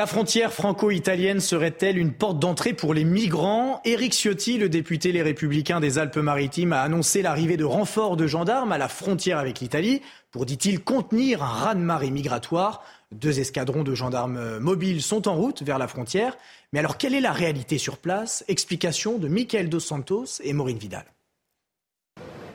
La 0.04 0.08
frontière 0.08 0.52
franco-italienne 0.52 1.40
serait-elle 1.40 1.98
une 1.98 2.12
porte 2.12 2.38
d'entrée 2.38 2.74
pour 2.74 2.94
les 2.94 3.06
migrants? 3.06 3.80
Éric 3.86 4.12
Ciotti, 4.12 4.58
le 4.58 4.68
député 4.68 5.14
Les 5.14 5.22
Républicains 5.22 5.80
des 5.80 5.98
Alpes-Maritimes, 5.98 6.74
a 6.74 6.82
annoncé 6.82 7.22
l'arrivée 7.22 7.56
de 7.56 7.64
renforts 7.64 8.18
de 8.18 8.28
gendarmes 8.28 8.74
à 8.74 8.78
la 8.78 8.90
frontière 8.90 9.38
avec 9.38 9.62
l'Italie 9.62 10.02
pour, 10.30 10.46
dit-il, 10.46 10.84
contenir 10.84 11.42
un 11.42 11.48
raz-de-marée 11.48 12.12
migratoire. 12.12 12.84
Deux 13.14 13.40
escadrons 13.40 13.84
de 13.84 13.96
gendarmes 13.96 14.60
mobiles 14.60 15.02
sont 15.02 15.30
en 15.30 15.36
route 15.36 15.64
vers 15.64 15.78
la 15.78 15.88
frontière. 15.88 16.36
Mais 16.74 16.80
alors, 16.80 16.98
quelle 16.98 17.14
est 17.14 17.22
la 17.22 17.32
réalité 17.32 17.78
sur 17.78 17.98
place? 17.98 18.44
Explication 18.50 19.20
de 19.20 19.30
Michael 19.30 19.70
Dos 19.70 19.80
Santos 19.80 20.42
et 20.44 20.52
Maureen 20.52 20.80
Vidal. 20.80 21.06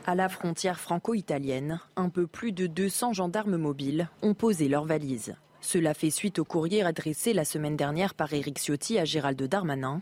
À 0.05 0.13
la 0.13 0.29
frontière 0.29 0.79
franco-italienne, 0.79 1.79
un 1.95 2.09
peu 2.09 2.27
plus 2.27 2.51
de 2.51 2.67
200 2.67 3.13
gendarmes 3.13 3.57
mobiles 3.57 4.07
ont 4.21 4.35
posé 4.35 4.67
leurs 4.67 4.85
valises. 4.85 5.33
Cela 5.61 5.93
fait 5.93 6.09
suite 6.09 6.39
au 6.39 6.45
courrier 6.45 6.83
adressé 6.83 7.33
la 7.33 7.45
semaine 7.45 7.75
dernière 7.75 8.15
par 8.15 8.33
Éric 8.33 8.59
Ciotti 8.59 8.97
à 8.97 9.05
Gérald 9.05 9.41
Darmanin. 9.41 10.01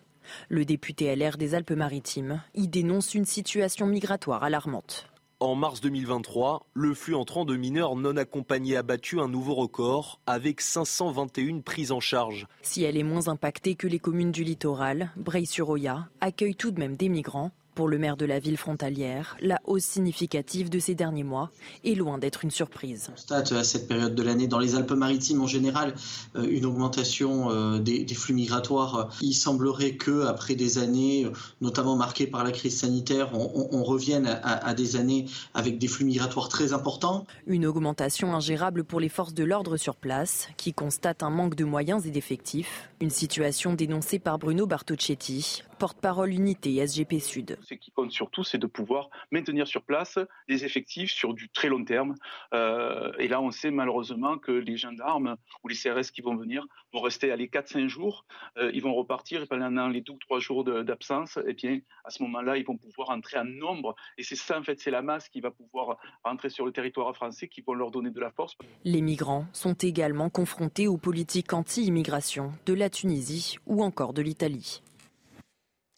Le 0.50 0.66
député 0.66 1.16
LR 1.16 1.38
des 1.38 1.56
Alpes-Maritimes 1.56 2.42
y 2.54 2.68
dénonce 2.68 3.16
une 3.16 3.26
situation 3.26 3.88
migratoire 3.88 4.44
alarmante. 4.44 5.08
En 5.40 5.56
mars 5.56 5.82
2023, 5.82 6.66
le 6.74 6.94
flux 6.96 7.14
entrant 7.14 7.46
de 7.46 7.56
mineurs 7.56 7.96
non 7.96 8.18
accompagnés 8.18 8.76
a 8.76 8.82
battu 8.82 9.20
un 9.20 9.28
nouveau 9.28 9.54
record 9.54 10.20
avec 10.26 10.62
521 10.62 11.62
prises 11.62 11.92
en 11.92 12.00
charge. 12.00 12.48
Si 12.64 12.84
elle 12.84 12.98
est 12.98 13.04
moins 13.04 13.28
impactée 13.28 13.76
que 13.76 13.88
les 13.88 14.00
communes 14.00 14.32
du 14.32 14.44
littoral, 14.44 15.12
Breil-sur-Oya 15.16 16.08
accueille 16.22 16.56
tout 16.56 16.72
de 16.72 16.80
même 16.80 16.96
des 16.96 17.10
migrants 17.10 17.52
pour 17.77 17.88
le 17.88 18.00
maire 18.00 18.17
de 18.17 18.25
la 18.25 18.39
ville 18.39 18.57
frontalière, 18.57 19.38
la 19.39 19.60
hausse 19.63 19.84
significative 19.84 20.72
de 20.72 20.79
ces 20.79 20.96
derniers 20.96 21.24
mois 21.24 21.51
est 21.86 21.93
loin 21.93 22.17
d'être 22.17 22.43
une 22.43 22.50
surprise. 22.50 23.10
On 23.10 23.12
constate 23.12 23.51
à 23.51 23.63
cette 23.63 23.88
période 23.88 24.15
de 24.15 24.24
l'année 24.24 24.48
dans 24.48 24.57
les 24.57 24.74
Alpes-Maritimes 24.74 25.43
en 25.43 25.46
général 25.46 25.93
euh, 26.36 26.48
une 26.50 26.65
augmentation 26.65 27.51
euh, 27.51 27.77
des, 27.77 28.03
des, 28.03 28.15
flux 28.15 28.34
migratoires. 28.34 29.10
Il 29.22 29.36
semblerait 29.36 29.91
que 29.91 30.25
après 30.25 30.55
des 30.55 30.79
années, 30.79 31.27
notamment 31.62 31.96
marquées 31.96 32.25
par 32.25 32.43
la 32.43 32.51
crise 32.51 32.79
sanitaire, 32.79 33.29
on, 33.36 33.69
on 33.72 33.84
revienne 33.84 34.25
à, 34.25 34.65
à, 34.65 34.74
des 34.74 34.96
années 34.96 35.25
avec 35.53 35.77
des 35.77 35.88
flux 35.88 36.05
migratoires 36.05 36.50
très 36.50 36.74
importants. 36.74 37.27
Une 37.46 37.67
augmentation 37.67 38.34
ingérable 38.34 38.86
pour 38.86 39.00
les 39.00 39.10
forces 39.10 39.36
de 39.36 39.43
l'ordre 39.43 39.77
sur 39.77 39.96
place, 39.96 40.50
qui 40.57 40.74
constatent 40.74 41.22
un 41.22 41.29
manque 41.29 41.53
de 41.53 41.63
moyens 41.63 42.07
et 42.07 42.10
d'effectifs. 42.10 42.89
Une 43.00 43.12
situation 43.12 43.75
dénoncée 43.75 44.18
par 44.18 44.39
Bruno 44.39 44.66
Bartocchetti, 44.66 45.62
porte-parole 45.77 46.32
unité 46.32 46.84
SGP 46.84 47.20
Sud. 47.20 47.60
Ce 47.62 47.75
qui 47.75 47.92
compte 47.92 48.12
surtout, 48.12 48.44
c'est 48.44 48.58
de 48.58 48.66
pouvoir 48.66 49.12
maintenir 49.32 49.68
sur 49.68 49.84
place 49.84 50.18
les 50.48 50.66
effectifs 50.66 51.12
sur 51.12 51.36
du 51.36 51.48
très 51.50 51.70
long 51.70 51.84
terme. 51.86 52.16
Euh, 52.56 53.12
et 53.20 53.27
là, 53.27 53.39
on 53.39 53.51
sait 53.51 53.70
malheureusement 53.70 54.39
que 54.39 54.51
les 54.51 54.77
gendarmes 54.77 55.36
ou 55.63 55.68
les 55.68 55.75
CRS 55.75 56.12
qui 56.12 56.22
vont 56.22 56.36
venir 56.36 56.66
vont 56.92 57.01
rester 57.01 57.32
à 57.32 57.36
les 57.36 57.48
4-5 57.48 57.88
jours. 57.88 58.25
Euh, 58.58 58.72
ils 58.74 58.82
vont 58.82 58.96
repartir 58.96 59.44
et 59.44 59.46
pendant 59.46 59.88
les 59.89 60.01
2 60.01 60.13
ou 60.13 60.18
3 60.18 60.39
jours 60.39 60.63
d'absence, 60.63 61.38
et 61.38 61.50
eh 61.50 61.54
bien, 61.54 61.80
à 62.04 62.10
ce 62.10 62.24
moment-là, 62.24 62.58
ils 62.58 62.66
vont 62.66 62.77
pouvoir 62.77 63.12
entrer 63.12 63.38
en 63.38 63.46
nombre. 63.46 63.96
Et 64.18 64.24
c'est 64.24 64.36
ça, 64.36 64.58
en 64.58 64.63
fait, 64.63 64.80
c'est 64.80 64.89
la 64.89 65.04
masse 65.04 65.30
qui 65.30 65.42
va 65.42 65.51
pouvoir 65.51 65.98
entrer 66.24 66.50
sur 66.50 66.66
le 66.66 66.72
territoire 66.72 67.16
français, 67.16 67.48
qui 67.48 67.62
vont 67.62 67.75
leur 67.75 67.92
donner 67.92 68.10
de 68.10 68.20
la 68.20 68.32
force. 68.32 68.58
Les 68.84 69.01
migrants 69.01 69.46
sont 69.54 69.75
également 69.75 70.32
confrontés 70.32 70.88
aux 70.88 70.98
politiques 70.98 71.54
anti-immigration 71.54 72.54
de 72.66 72.74
la 72.74 72.87
Tunisie 72.89 73.58
ou 73.65 73.84
encore 73.84 74.13
de 74.13 74.22
l'Italie. 74.22 74.82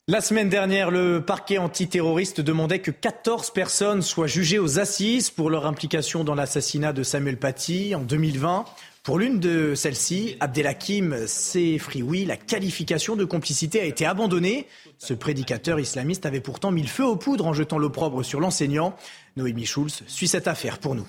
La 0.08 0.22
semaine 0.22 0.50
dernière, 0.50 0.90
le 0.90 1.24
parquet 1.24 1.60
antiterroriste 1.60 2.42
demandait 2.42 2.80
que 2.80 2.90
14 2.90 3.52
personnes 3.52 4.02
soient 4.02 4.26
jugées 4.26 4.58
aux 4.58 4.80
assises 4.80 5.30
pour 5.30 5.52
leur 5.52 5.68
implication 5.68 6.24
dans 6.24 6.34
l'assassinat 6.34 6.94
de 6.94 7.04
Samuel 7.04 7.38
Paty 7.38 7.94
en 7.94 8.00
2020. 8.00 8.66
Pour 9.04 9.20
l'une 9.20 9.40
de 9.40 9.76
celles-ci, 9.76 10.36
Abdelhakim 10.40 11.28
Sefrioui, 11.28 12.26
la 12.26 12.38
qualification 12.38 13.16
de 13.16 13.24
complicité 13.24 13.82
a 13.82 13.86
été 13.86 14.08
abandonnée. 14.08 14.66
Ce 14.98 15.14
prédicateur 15.14 15.80
islamiste 15.80 16.26
avait 16.26 16.42
pourtant 16.42 16.72
mis 16.72 16.82
le 16.82 16.88
feu 16.88 17.06
aux 17.06 17.16
poudres 17.16 17.46
en 17.46 17.54
jetant 17.54 17.78
l'opprobre 17.78 18.26
sur 18.26 18.40
l'enseignant. 18.40 18.96
Noémie 19.38 19.68
Schulz 19.68 20.02
suit 20.08 20.28
cette 20.28 20.48
affaire 20.48 20.80
pour 20.80 20.96
nous. 20.96 21.06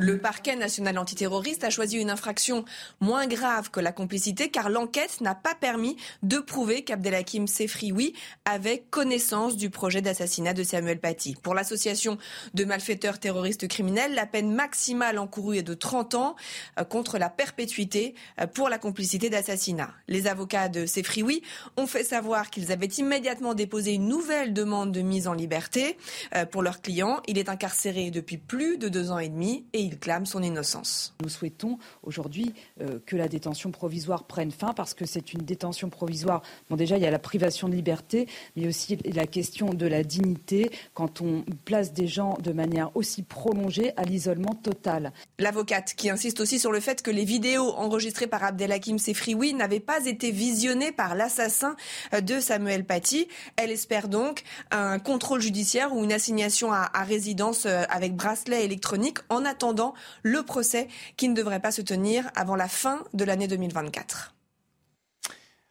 Le 0.00 0.16
parquet 0.16 0.54
national 0.54 0.96
antiterroriste 0.96 1.64
a 1.64 1.70
choisi 1.70 1.96
une 1.96 2.08
infraction 2.10 2.64
moins 3.00 3.26
grave 3.26 3.72
que 3.72 3.80
la 3.80 3.90
complicité 3.90 4.48
car 4.48 4.70
l'enquête 4.70 5.20
n'a 5.20 5.34
pas 5.34 5.56
permis 5.56 5.96
de 6.22 6.38
prouver 6.38 6.84
qu'Abdelhakim 6.84 7.48
Sefrioui 7.48 8.14
avait 8.44 8.84
connaissance 8.90 9.56
du 9.56 9.70
projet 9.70 10.00
d'assassinat 10.00 10.54
de 10.54 10.62
Samuel 10.62 11.00
Paty. 11.00 11.34
Pour 11.42 11.52
l'association 11.52 12.16
de 12.54 12.64
malfaiteurs 12.64 13.18
terroristes 13.18 13.66
criminels, 13.66 14.14
la 14.14 14.26
peine 14.26 14.52
maximale 14.52 15.18
encourue 15.18 15.58
est 15.58 15.62
de 15.64 15.74
30 15.74 16.14
ans 16.14 16.36
euh, 16.78 16.84
contre 16.84 17.18
la 17.18 17.28
perpétuité 17.28 18.14
euh, 18.40 18.46
pour 18.46 18.68
la 18.68 18.78
complicité 18.78 19.30
d'assassinat. 19.30 19.92
Les 20.06 20.28
avocats 20.28 20.68
de 20.68 20.86
Sefrioui 20.86 21.42
ont 21.76 21.88
fait 21.88 22.04
savoir 22.04 22.50
qu'ils 22.50 22.70
avaient 22.70 22.86
immédiatement 22.86 23.52
déposé 23.52 23.94
une 23.94 24.06
nouvelle 24.06 24.54
demande 24.54 24.92
de 24.92 25.00
mise 25.00 25.26
en 25.26 25.34
liberté 25.34 25.98
euh, 26.36 26.46
pour 26.46 26.62
leur 26.62 26.82
client. 26.82 27.20
Il 27.26 27.36
est 27.36 27.48
incarcéré 27.48 28.12
depuis 28.12 28.38
plus 28.38 28.78
de 28.78 28.88
deux 28.88 29.10
ans 29.10 29.18
et 29.18 29.28
demi 29.28 29.66
et 29.72 29.87
il 29.88 29.98
clame 29.98 30.26
son 30.26 30.42
innocence. 30.42 31.14
Nous 31.22 31.30
souhaitons 31.30 31.78
aujourd'hui 32.02 32.52
euh, 32.80 32.98
que 33.06 33.16
la 33.16 33.26
détention 33.26 33.70
provisoire 33.70 34.24
prenne 34.24 34.50
fin 34.50 34.74
parce 34.74 34.92
que 34.92 35.06
c'est 35.06 35.32
une 35.32 35.40
détention 35.40 35.88
provisoire. 35.88 36.42
Bon, 36.68 36.76
déjà, 36.76 36.98
il 36.98 37.02
y 37.02 37.06
a 37.06 37.10
la 37.10 37.18
privation 37.18 37.68
de 37.68 37.74
liberté, 37.74 38.28
mais 38.54 38.68
aussi 38.68 38.96
la 38.96 39.26
question 39.26 39.72
de 39.72 39.86
la 39.86 40.02
dignité 40.02 40.70
quand 40.92 41.22
on 41.22 41.42
place 41.64 41.92
des 41.94 42.06
gens 42.06 42.36
de 42.42 42.52
manière 42.52 42.94
aussi 42.96 43.22
prolongée 43.22 43.92
à 43.96 44.02
l'isolement 44.02 44.54
total. 44.54 45.12
L'avocate 45.38 45.94
qui 45.94 46.10
insiste 46.10 46.40
aussi 46.40 46.58
sur 46.58 46.70
le 46.70 46.80
fait 46.80 47.02
que 47.02 47.10
les 47.10 47.24
vidéos 47.24 47.72
enregistrées 47.74 48.26
par 48.26 48.44
Abdelhakim 48.44 48.98
Sefrioui 48.98 49.54
n'avaient 49.54 49.80
pas 49.80 50.04
été 50.04 50.30
visionnées 50.30 50.92
par 50.92 51.14
l'assassin 51.14 51.76
de 52.12 52.40
Samuel 52.40 52.84
Paty. 52.84 53.26
Elle 53.56 53.70
espère 53.70 54.08
donc 54.08 54.42
un 54.70 54.98
contrôle 54.98 55.40
judiciaire 55.40 55.94
ou 55.94 56.04
une 56.04 56.12
assignation 56.12 56.72
à, 56.72 56.90
à 56.92 57.04
résidence 57.04 57.64
euh, 57.64 57.84
avec 57.88 58.14
bracelet 58.14 58.64
électronique 58.64 59.18
en 59.30 59.44
attendant 59.46 59.77
le 60.22 60.42
procès 60.42 60.88
qui 61.16 61.28
ne 61.28 61.34
devrait 61.34 61.60
pas 61.60 61.72
se 61.72 61.82
tenir 61.82 62.30
avant 62.34 62.56
la 62.56 62.68
fin 62.68 63.04
de 63.14 63.24
l'année 63.24 63.48
2024. 63.48 64.34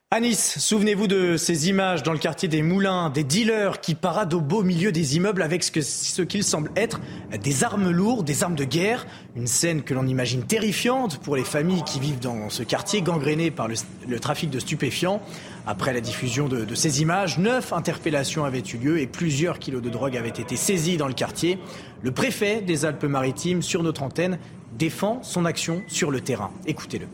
À 0.10 0.22
Nice, 0.22 0.58
souvenez-vous 0.60 1.08
de 1.08 1.36
ces 1.36 1.68
images 1.68 2.02
dans 2.02 2.14
le 2.14 2.18
quartier 2.18 2.48
des 2.48 2.62
Moulins, 2.62 3.10
des 3.10 3.26
dealers 3.26 3.82
qui 3.82 3.94
paradent 3.94 4.34
au 4.34 4.40
beau 4.40 4.64
milieu 4.64 4.94
des 4.94 5.18
immeubles 5.18 5.42
avec 5.42 5.66
ce, 5.66 5.72
que, 5.72 5.82
ce 5.82 6.22
qu'ils 6.22 6.46
semblent 6.46 6.72
être 6.78 7.02
des 7.44 7.66
armes 7.66 7.92
lourdes, 7.92 8.26
des 8.26 8.42
armes 8.42 8.56
de 8.56 8.64
guerre. 8.64 9.06
Une 9.36 9.48
scène 9.48 9.84
que 9.84 9.94
l'on 9.94 10.08
imagine 10.08 10.44
terrifiante 10.44 11.18
pour 11.18 11.36
les 11.36 11.44
familles 11.44 11.84
qui 11.84 12.00
vivent 12.00 12.22
dans 12.22 12.50
ce 12.50 12.64
quartier 12.64 13.02
gangréné 13.02 13.52
par 13.52 13.68
le 13.68 14.20
trafic 14.22 14.50
de 14.50 14.60
stupéfiants. 14.60 15.22
Après 15.70 15.94
la 15.94 16.00
diffusion 16.00 16.48
de, 16.48 16.74
ces 16.76 17.02
images, 17.02 17.38
neuf 17.38 17.74
interpellations 17.74 18.46
avaient 18.46 18.64
eu 18.74 18.78
lieu 18.78 19.00
et 19.00 19.06
plusieurs 19.06 19.60
kilos 19.60 19.82
de 19.82 19.90
drogue 19.90 20.16
avaient 20.16 20.30
été 20.30 20.56
saisis 20.56 20.96
dans 20.96 21.10
le 21.10 21.14
quartier. 21.14 21.60
Le 22.02 22.12
préfet 22.12 22.62
des 22.62 22.86
Alpes-Maritimes, 22.86 23.62
sur 23.62 23.84
notre 23.84 24.02
antenne, 24.02 24.40
défend 24.78 25.22
son 25.24 25.44
action 25.44 25.84
sur 25.88 26.10
le 26.10 26.22
terrain. 26.22 26.52
Écoutez-le. 26.66 27.08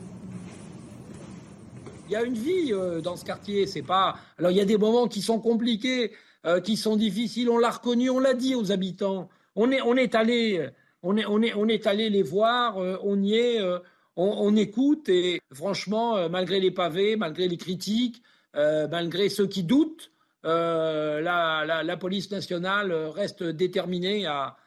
Il 2.08 2.12
y 2.12 2.16
a 2.16 2.24
une 2.24 2.36
vie 2.36 2.72
euh, 2.72 3.02
dans 3.02 3.16
ce 3.16 3.26
quartier. 3.26 3.66
C'est 3.66 3.82
pas. 3.82 4.18
Alors 4.38 4.52
il 4.52 4.58
y 4.58 4.62
a 4.62 4.66
des 4.66 4.78
moments 4.78 5.08
qui 5.08 5.24
sont 5.24 5.40
compliqués, 5.40 6.12
euh, 6.46 6.62
qui 6.62 6.78
sont 6.78 6.96
difficiles. 6.96 7.50
On 7.50 7.58
l'a 7.58 7.72
reconnu, 7.72 8.12
on 8.12 8.20
l'a 8.20 8.36
dit 8.36 8.54
aux 8.54 8.72
habitants. 8.72 9.30
On 9.56 9.72
est, 9.72 9.82
on 9.82 9.96
est 9.96 10.14
allé, 10.14 10.70
on 11.04 11.18
est, 11.18 11.26
on 11.26 11.42
est, 11.42 11.54
on 11.54 11.68
est 11.68 11.86
allé 11.86 12.10
les 12.10 12.24
voir. 12.24 12.78
Euh, 12.78 12.98
on 13.04 13.22
y 13.22 13.36
est, 13.36 13.60
euh, 13.60 13.80
on, 14.16 14.56
écoute. 14.56 15.10
Et 15.10 15.42
franchement, 15.54 16.18
euh, 16.18 16.30
malgré 16.30 16.60
les 16.60 16.72
pavés, 16.72 17.16
malgré 17.16 17.48
les 17.48 17.58
critiques, 17.58 18.22
malgré 18.56 19.30
ceux 19.30 19.48
qui 19.48 19.64
doutent, 19.64 20.12
la, 20.44 21.64
la, 21.84 21.98
police 21.98 22.32
nationale 22.32 22.92
reste 22.92 23.44
déterminée 23.44 24.26
à, 24.26 24.58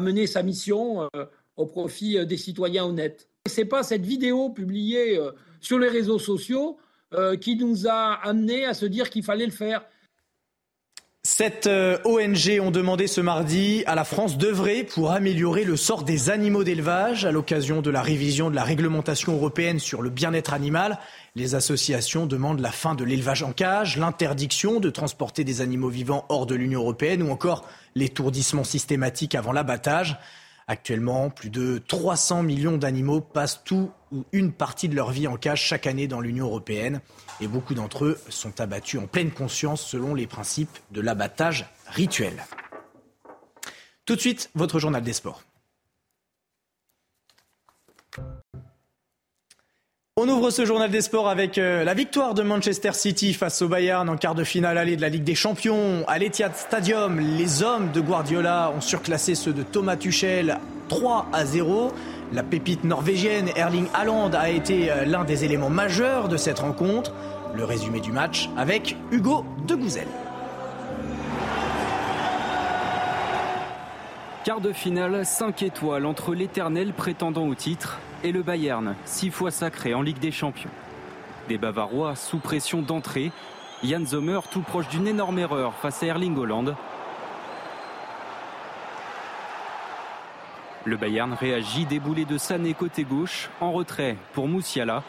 mener 0.00 0.26
sa 0.26 0.42
mission 0.42 1.08
au 1.56 1.66
profit 1.66 2.26
des 2.26 2.36
citoyens 2.36 2.84
honnêtes. 2.84 3.28
C'est 3.46 3.64
pas 3.64 3.82
cette 3.82 4.04
vidéo 4.04 4.50
publiée 4.50 5.18
sur 5.60 5.78
les 5.78 5.88
réseaux 5.88 6.18
sociaux 6.18 6.78
euh, 7.14 7.36
qui 7.36 7.54
nous 7.54 7.86
a 7.86 8.14
amené 8.26 8.64
à 8.64 8.74
se 8.74 8.86
dire 8.86 9.08
qu'il 9.08 9.22
fallait 9.22 9.46
le 9.46 9.52
faire. 9.52 9.84
Cette 11.36 11.66
euh, 11.66 11.98
ONG 12.04 12.60
ont 12.62 12.70
demandé 12.70 13.08
ce 13.08 13.20
mardi 13.20 13.82
à 13.86 13.96
la 13.96 14.04
France 14.04 14.38
d'œuvrer 14.38 14.84
pour 14.84 15.10
améliorer 15.10 15.64
le 15.64 15.76
sort 15.76 16.04
des 16.04 16.30
animaux 16.30 16.62
d'élevage 16.62 17.24
à 17.24 17.32
l'occasion 17.32 17.82
de 17.82 17.90
la 17.90 18.02
révision 18.02 18.50
de 18.50 18.54
la 18.54 18.62
réglementation 18.62 19.32
européenne 19.32 19.80
sur 19.80 20.00
le 20.00 20.10
bien-être 20.10 20.54
animal. 20.54 20.96
Les 21.34 21.56
associations 21.56 22.26
demandent 22.26 22.60
la 22.60 22.70
fin 22.70 22.94
de 22.94 23.02
l'élevage 23.02 23.42
en 23.42 23.50
cage, 23.50 23.96
l'interdiction 23.96 24.78
de 24.78 24.90
transporter 24.90 25.42
des 25.42 25.60
animaux 25.60 25.88
vivants 25.88 26.24
hors 26.28 26.46
de 26.46 26.54
l'Union 26.54 26.82
européenne 26.82 27.24
ou 27.24 27.32
encore 27.32 27.66
l'étourdissement 27.96 28.62
systématique 28.62 29.34
avant 29.34 29.50
l'abattage. 29.50 30.16
Actuellement, 30.66 31.28
plus 31.28 31.50
de 31.50 31.82
300 31.86 32.42
millions 32.42 32.78
d'animaux 32.78 33.20
passent 33.20 33.62
tout 33.64 33.90
ou 34.12 34.24
une 34.32 34.52
partie 34.52 34.88
de 34.88 34.94
leur 34.94 35.10
vie 35.10 35.26
en 35.26 35.36
cage 35.36 35.62
chaque 35.62 35.86
année 35.86 36.08
dans 36.08 36.20
l'Union 36.20 36.46
européenne 36.46 37.00
et 37.40 37.46
beaucoup 37.46 37.74
d'entre 37.74 38.06
eux 38.06 38.18
sont 38.30 38.60
abattus 38.60 39.00
en 39.00 39.06
pleine 39.06 39.30
conscience 39.30 39.84
selon 39.84 40.14
les 40.14 40.26
principes 40.26 40.78
de 40.90 41.02
l'abattage 41.02 41.66
rituel. 41.88 42.44
Tout 44.06 44.16
de 44.16 44.20
suite, 44.20 44.50
votre 44.54 44.78
journal 44.78 45.02
des 45.02 45.12
sports. 45.12 45.42
On 50.24 50.28
ouvre 50.28 50.50
ce 50.50 50.64
journal 50.64 50.90
des 50.90 51.02
sports 51.02 51.28
avec 51.28 51.58
euh, 51.58 51.84
la 51.84 51.92
victoire 51.92 52.32
de 52.32 52.42
Manchester 52.42 52.92
City 52.94 53.34
face 53.34 53.60
au 53.60 53.68
Bayern 53.68 54.08
en 54.08 54.16
quart 54.16 54.34
de 54.34 54.42
finale 54.42 54.78
allée 54.78 54.96
de 54.96 55.02
la 55.02 55.10
Ligue 55.10 55.22
des 55.22 55.34
Champions. 55.34 56.02
À 56.08 56.18
l'Etihad 56.18 56.56
Stadium, 56.56 57.20
les 57.20 57.62
hommes 57.62 57.90
de 57.92 58.00
Guardiola 58.00 58.72
ont 58.74 58.80
surclassé 58.80 59.34
ceux 59.34 59.52
de 59.52 59.62
Thomas 59.62 59.96
Tuchel 59.96 60.58
3 60.88 61.26
à 61.30 61.44
0. 61.44 61.92
La 62.32 62.42
pépite 62.42 62.84
norvégienne 62.84 63.50
Erling 63.54 63.86
Haaland 63.92 64.30
a 64.32 64.48
été 64.48 64.90
euh, 64.90 65.04
l'un 65.04 65.24
des 65.24 65.44
éléments 65.44 65.68
majeurs 65.68 66.28
de 66.28 66.38
cette 66.38 66.60
rencontre. 66.60 67.12
Le 67.54 67.64
résumé 67.64 68.00
du 68.00 68.10
match 68.10 68.48
avec 68.56 68.96
Hugo 69.10 69.44
de 69.66 69.74
Quart 74.44 74.60
de 74.60 74.74
finale, 74.74 75.24
5 75.24 75.62
étoiles 75.62 76.04
entre 76.04 76.34
l'éternel 76.34 76.92
prétendant 76.92 77.46
au 77.46 77.54
titre 77.54 77.98
et 78.22 78.30
le 78.30 78.42
Bayern, 78.42 78.94
six 79.06 79.30
fois 79.30 79.50
sacré 79.50 79.94
en 79.94 80.02
Ligue 80.02 80.18
des 80.18 80.32
Champions. 80.32 80.68
Des 81.48 81.56
Bavarois 81.56 82.14
sous 82.14 82.40
pression 82.40 82.82
d'entrée, 82.82 83.32
Jan 83.82 84.04
Sommer 84.04 84.40
tout 84.50 84.60
proche 84.60 84.86
d'une 84.88 85.06
énorme 85.06 85.38
erreur 85.38 85.72
face 85.76 86.02
à 86.02 86.06
Erling 86.08 86.36
Holland. 86.36 86.76
Le 90.84 90.98
Bayern 90.98 91.32
réagit 91.32 91.86
déboulé 91.86 92.26
de 92.26 92.36
Sané 92.36 92.74
côté 92.74 93.04
gauche, 93.04 93.48
en 93.62 93.72
retrait 93.72 94.18
pour 94.34 94.46
Moussiala. 94.46 95.04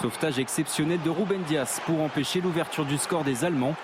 Sauvetage 0.00 0.38
exceptionnel 0.38 1.02
de 1.02 1.10
Ruben 1.10 1.42
Dias 1.42 1.82
pour 1.84 2.00
empêcher 2.00 2.40
l'ouverture 2.40 2.86
du 2.86 2.96
score 2.96 3.24
des 3.24 3.44
Allemands. 3.44 3.76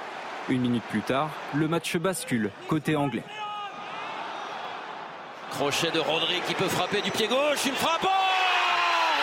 Une 0.48 0.62
minute 0.62 0.84
plus 0.84 1.02
tard, 1.02 1.28
le 1.52 1.68
match 1.68 1.98
bascule 1.98 2.50
côté 2.66 2.96
anglais. 2.96 3.24
Crochet 5.56 5.90
de 5.90 6.00
Rodri 6.00 6.42
qui 6.46 6.52
peut 6.52 6.68
frapper 6.68 7.00
du 7.00 7.10
pied 7.10 7.28
gauche. 7.28 7.64
Une 7.64 7.74
frappe. 7.74 8.04
Oh 8.04 8.08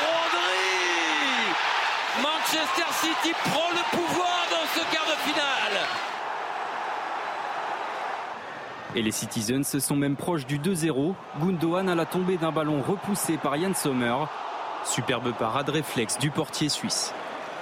Rodri 0.02 0.42
Manchester 2.24 2.92
City 2.92 3.36
prend 3.44 3.70
le 3.70 3.96
pouvoir 3.96 4.48
dans 4.50 4.66
ce 4.74 4.80
quart 4.92 5.06
de 5.06 5.30
finale. 5.30 5.80
Et 8.96 9.04
les 9.04 9.12
Citizens 9.12 9.80
sont 9.80 9.96
même 9.96 10.16
proches 10.16 10.48
du 10.48 10.58
2-0. 10.58 11.14
Gundogan 11.40 11.88
à 11.88 11.94
la 11.94 12.08
tombée 12.08 12.38
d'un 12.38 12.52
ballon 12.52 12.82
repoussé 12.82 13.38
par 13.38 13.56
Yann 13.56 13.76
Sommer. 13.76 14.16
Superbe 14.86 15.34
parade 15.34 15.70
réflexe 15.70 16.18
du 16.18 16.32
portier 16.32 16.68
suisse. 16.68 17.14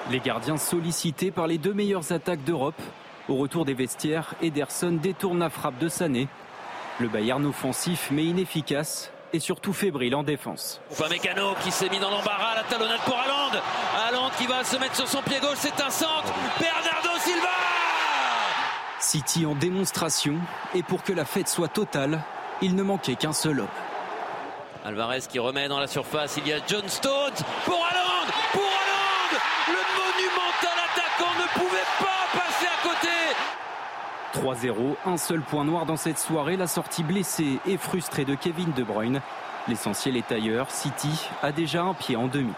Les 0.09 0.21
gardiens 0.21 0.55
sollicités 0.55 1.29
par 1.29 1.47
les 1.47 1.57
deux 1.57 1.73
meilleures 1.73 2.13
attaques 2.13 2.45
d'Europe. 2.45 2.81
Au 3.27 3.35
retour 3.35 3.65
des 3.65 3.73
vestiaires, 3.73 4.33
Ederson 4.41 4.93
détourne 4.93 5.39
la 5.39 5.49
frappe 5.49 5.77
de 5.77 5.89
Sané. 5.89 6.29
Le 7.01 7.07
Bayern 7.07 7.43
offensif 7.47 8.09
mais 8.11 8.25
inefficace 8.25 9.11
et 9.33 9.39
surtout 9.39 9.73
fébrile 9.73 10.13
en 10.13 10.21
défense. 10.21 10.79
Mécano 11.09 11.55
qui 11.63 11.71
s'est 11.71 11.89
mis 11.89 11.97
dans 11.97 12.11
l'embarras, 12.11 12.53
la 12.55 12.63
talonnade 12.63 12.99
pour 13.05 13.17
Haaland. 13.17 13.59
Haaland 14.05 14.29
qui 14.37 14.45
va 14.45 14.63
se 14.63 14.77
mettre 14.77 14.95
sur 14.95 15.07
son 15.07 15.23
pied 15.23 15.39
gauche, 15.39 15.57
c'est 15.57 15.81
un 15.81 15.89
centre. 15.89 16.31
Bernardo 16.59 17.09
Silva 17.19 17.47
City 18.99 19.47
en 19.47 19.55
démonstration 19.55 20.35
et 20.75 20.83
pour 20.83 21.01
que 21.01 21.11
la 21.11 21.25
fête 21.25 21.47
soit 21.47 21.69
totale, 21.69 22.21
il 22.61 22.75
ne 22.75 22.83
manquait 22.83 23.15
qu'un 23.15 23.33
seul 23.33 23.61
homme. 23.61 23.67
Alvarez 24.85 25.21
qui 25.27 25.39
remet 25.39 25.67
dans 25.67 25.79
la 25.79 25.87
surface, 25.87 26.37
il 26.37 26.47
y 26.47 26.53
a 26.53 26.59
John 26.67 26.87
Stones 26.87 27.33
pour 27.65 27.83
Haaland 27.83 28.31
Le 29.67 29.81
monumental 29.97 30.77
attaquant 30.85 31.33
ne 31.39 31.59
pouvait 31.59 31.89
pas 31.99 32.39
passer 32.39 32.67
à 32.67 32.87
côté 32.87 33.09
3-0, 34.41 34.95
un 35.05 35.17
seul 35.17 35.41
point 35.41 35.63
noir 35.63 35.85
dans 35.85 35.97
cette 35.97 36.17
soirée, 36.17 36.57
la 36.57 36.65
sortie 36.65 37.03
blessée 37.03 37.59
et 37.67 37.77
frustrée 37.77 38.25
de 38.25 38.33
Kevin 38.33 38.71
De 38.75 38.83
Bruyne. 38.83 39.21
L'essentiel 39.67 40.17
est 40.17 40.31
ailleurs, 40.31 40.71
City 40.71 41.29
a 41.43 41.51
déjà 41.51 41.83
un 41.83 41.93
pied 41.93 42.15
en 42.15 42.27
demi. 42.27 42.53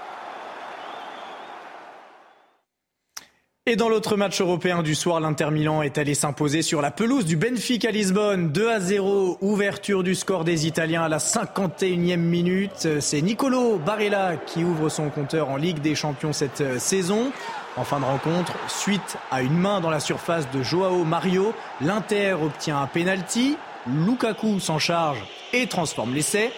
Et 3.66 3.76
dans 3.76 3.88
l'autre 3.88 4.18
match 4.18 4.42
européen 4.42 4.84
du 4.84 4.94
soir, 4.94 5.20
l'Inter 5.20 5.50
Milan 5.52 5.82
est 5.82 5.98
allé 5.98 6.16
s'imposer 6.16 6.62
sur 6.62 6.82
la 6.82 6.92
pelouse 6.92 7.26
du 7.26 7.38
Benfica 7.38 7.92
Lisbonne. 7.92 8.52
2 8.52 8.70
à 8.70 8.80
0, 8.80 9.38
ouverture 9.40 10.04
du 10.04 10.16
score 10.16 10.44
des 10.44 10.68
Italiens 10.68 11.04
à 11.04 11.10
la 11.10 11.18
51e 11.18 12.18
minute. 12.18 13.00
C'est 13.00 13.22
Nicolo 13.22 13.78
Barella 13.78 14.36
qui 14.36 14.66
ouvre 14.66 14.90
son 14.90 15.10
compteur 15.10 15.50
en 15.50 15.56
Ligue 15.56 15.80
des 15.80 15.96
Champions 15.96 16.34
cette 16.34 16.78
saison. 16.80 17.32
En 17.76 17.84
fin 17.84 18.00
de 18.00 18.06
rencontre, 18.06 18.54
suite 18.68 19.18
à 19.32 19.42
une 19.42 19.58
main 19.58 19.82
dans 19.82 19.90
la 19.90 20.00
surface 20.00 20.50
de 20.52 20.62
Joao 20.62 21.04
Mario, 21.04 21.56
l'Inter 21.82 22.34
obtient 22.34 22.80
un 22.80 22.86
penalty. 22.86 23.58
Lukaku 23.88 24.60
s'en 24.60 24.78
charge 24.78 25.18
et 25.54 25.66
transforme 25.66 26.14
l'essai. 26.14 26.52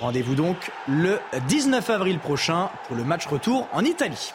Rendez-vous 0.00 0.36
donc 0.36 0.70
le 0.86 1.18
19 1.48 1.90
avril 1.90 2.20
prochain 2.20 2.70
pour 2.86 2.96
le 2.96 3.02
match 3.02 3.26
retour 3.26 3.66
en 3.72 3.84
Italie. 3.84 4.34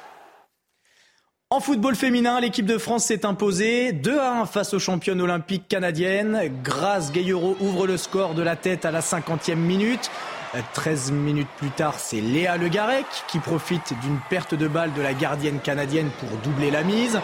En 1.50 1.62
football 1.62 1.96
féminin, 1.96 2.42
l'équipe 2.42 2.66
de 2.66 2.78
France 2.78 3.06
s'est 3.06 3.26
imposée 3.26 3.94
2 3.94 4.20
à 4.20 4.42
1 4.42 4.46
face 4.48 4.74
aux 4.74 4.80
championnes 4.80 5.22
olympiques 5.22 5.68
canadiennes. 5.70 6.52
Grace 6.62 7.12
Gayero 7.12 7.56
ouvre 7.62 7.88
le 7.88 7.96
score 7.96 8.34
de 8.34 8.42
la 8.42 8.58
tête 8.58 8.84
à 8.84 8.92
la 8.92 9.02
50e 9.02 9.56
minute. 9.56 10.12
13 10.74 11.12
minutes 11.12 11.48
plus 11.58 11.70
tard, 11.70 11.96
c'est 11.98 12.22
Léa 12.22 12.58
Le 12.58 12.68
Garec 12.68 13.06
qui 13.28 13.40
profite 13.40 13.94
d'une 14.02 14.20
perte 14.30 14.54
de 14.54 14.68
balle 14.68 14.94
de 14.94 15.02
la 15.02 15.14
gardienne 15.14 15.60
canadienne 15.60 16.10
pour 16.20 16.30
doubler 16.40 16.72
la 16.72 16.84
mise. 16.84 17.20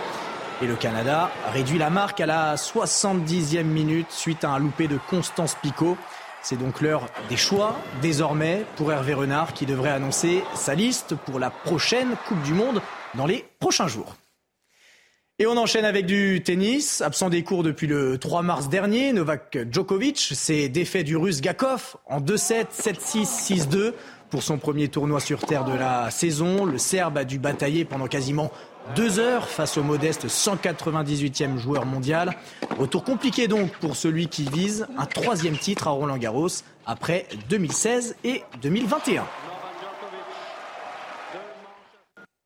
Et 0.61 0.65
le 0.65 0.75
Canada 0.75 1.29
réduit 1.53 1.77
la 1.77 1.89
marque 1.89 2.19
à 2.21 2.25
la 2.25 2.55
70e 2.55 3.63
minute 3.63 4.11
suite 4.11 4.43
à 4.43 4.49
un 4.49 4.59
loupé 4.59 4.87
de 4.87 4.97
Constance 5.09 5.55
Picot. 5.61 5.97
C'est 6.41 6.57
donc 6.57 6.81
l'heure 6.81 7.05
des 7.29 7.37
choix 7.37 7.75
désormais 8.01 8.65
pour 8.75 8.91
Hervé 8.91 9.13
Renard 9.13 9.53
qui 9.53 9.65
devrait 9.65 9.91
annoncer 9.91 10.43
sa 10.55 10.73
liste 10.73 11.15
pour 11.15 11.39
la 11.39 11.49
prochaine 11.49 12.15
Coupe 12.27 12.41
du 12.43 12.53
Monde 12.53 12.81
dans 13.15 13.25
les 13.25 13.45
prochains 13.59 13.87
jours. 13.87 14.15
Et 15.39 15.45
on 15.45 15.55
enchaîne 15.55 15.85
avec 15.85 16.07
du 16.07 16.41
tennis. 16.43 17.01
Absent 17.01 17.29
des 17.29 17.43
cours 17.43 17.61
depuis 17.61 17.85
le 17.85 18.17
3 18.17 18.41
mars 18.41 18.69
dernier, 18.69 19.13
Novak 19.13 19.55
Djokovic 19.71 20.17
s'est 20.33 20.67
défait 20.67 21.03
du 21.03 21.15
russe 21.15 21.41
Gakov 21.41 21.95
en 22.07 22.19
2-7, 22.19 22.65
7-6, 22.75 23.67
6-2 23.69 23.93
pour 24.31 24.41
son 24.41 24.57
premier 24.57 24.87
tournoi 24.87 25.19
sur 25.19 25.41
terre 25.41 25.63
de 25.63 25.77
la 25.77 26.09
saison. 26.09 26.65
Le 26.65 26.79
Serbe 26.79 27.19
a 27.19 27.23
dû 27.23 27.37
batailler 27.37 27.85
pendant 27.85 28.07
quasiment 28.07 28.51
deux 28.95 29.19
heures 29.19 29.47
face 29.47 29.77
au 29.77 29.83
modeste 29.83 30.25
198e 30.25 31.59
joueur 31.59 31.85
mondial. 31.85 32.33
Retour 32.79 33.03
compliqué 33.03 33.47
donc 33.47 33.71
pour 33.73 33.95
celui 33.95 34.29
qui 34.29 34.45
vise 34.45 34.87
un 34.97 35.05
troisième 35.05 35.59
titre 35.59 35.87
à 35.87 35.91
Roland 35.91 36.17
Garros 36.17 36.49
après 36.87 37.27
2016 37.47 38.15
et 38.23 38.41
2021. 38.63 39.23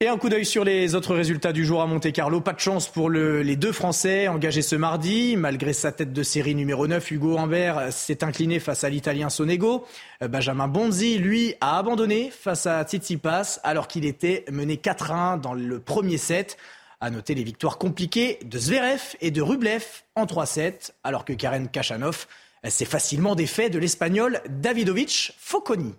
Et 0.04 0.08
un 0.08 0.18
coup 0.18 0.30
d'œil 0.30 0.46
sur 0.46 0.64
les 0.64 0.96
autres 0.96 1.14
résultats 1.14 1.54
du 1.54 1.64
jour 1.64 1.80
à 1.80 1.86
Monte 1.86 2.12
Carlo. 2.12 2.42
Pas 2.42 2.54
de 2.54 2.60
chance 2.60 2.88
pour 2.88 3.08
les 3.12 3.56
deux 3.56 3.72
Français 3.72 4.28
engagés 4.28 4.64
ce 4.64 4.76
mardi. 4.76 5.36
Malgré 5.38 5.74
sa 5.74 5.92
tête 5.92 6.12
de 6.12 6.24
série 6.24 6.56
numéro 6.56 6.88
9, 6.88 7.12
Hugo 7.12 7.38
Humbert 7.38 7.94
s'est 7.94 8.24
incliné 8.24 8.60
face 8.60 8.84
à 8.84 8.90
l'Italien 8.90 9.30
Sonego. 9.30 9.86
Benjamin 10.28 10.68
Bonzi, 10.68 11.20
lui, 11.20 11.54
a 11.62 11.78
abandonné 11.78 12.32
face 12.32 12.66
à 12.66 12.82
Tsitsipas 12.82 13.60
alors 13.64 13.88
qu'il 13.88 14.06
était 14.06 14.44
mené 14.52 14.78
4-1 14.78 15.40
dans 15.40 15.54
le 15.54 15.80
premier 15.80 16.18
set. 16.18 16.58
À 17.00 17.12
noter 17.12 17.36
les 17.36 17.44
victoires 17.44 17.78
compliquées 17.78 18.40
de 18.44 18.58
Zverev 18.58 19.16
et 19.22 19.30
de 19.30 19.44
Rublev 19.44 19.86
en 20.16 20.26
3-7, 20.26 20.94
alors 21.04 21.26
que 21.26 21.34
Karen 21.34 21.68
Kachanov 21.68 22.26
s'est 22.68 22.86
facilement 22.86 23.36
défait 23.36 23.70
de 23.70 23.78
l'Espagnol 23.78 24.42
Davidovic 24.50 25.36
Foconi. 25.38 25.94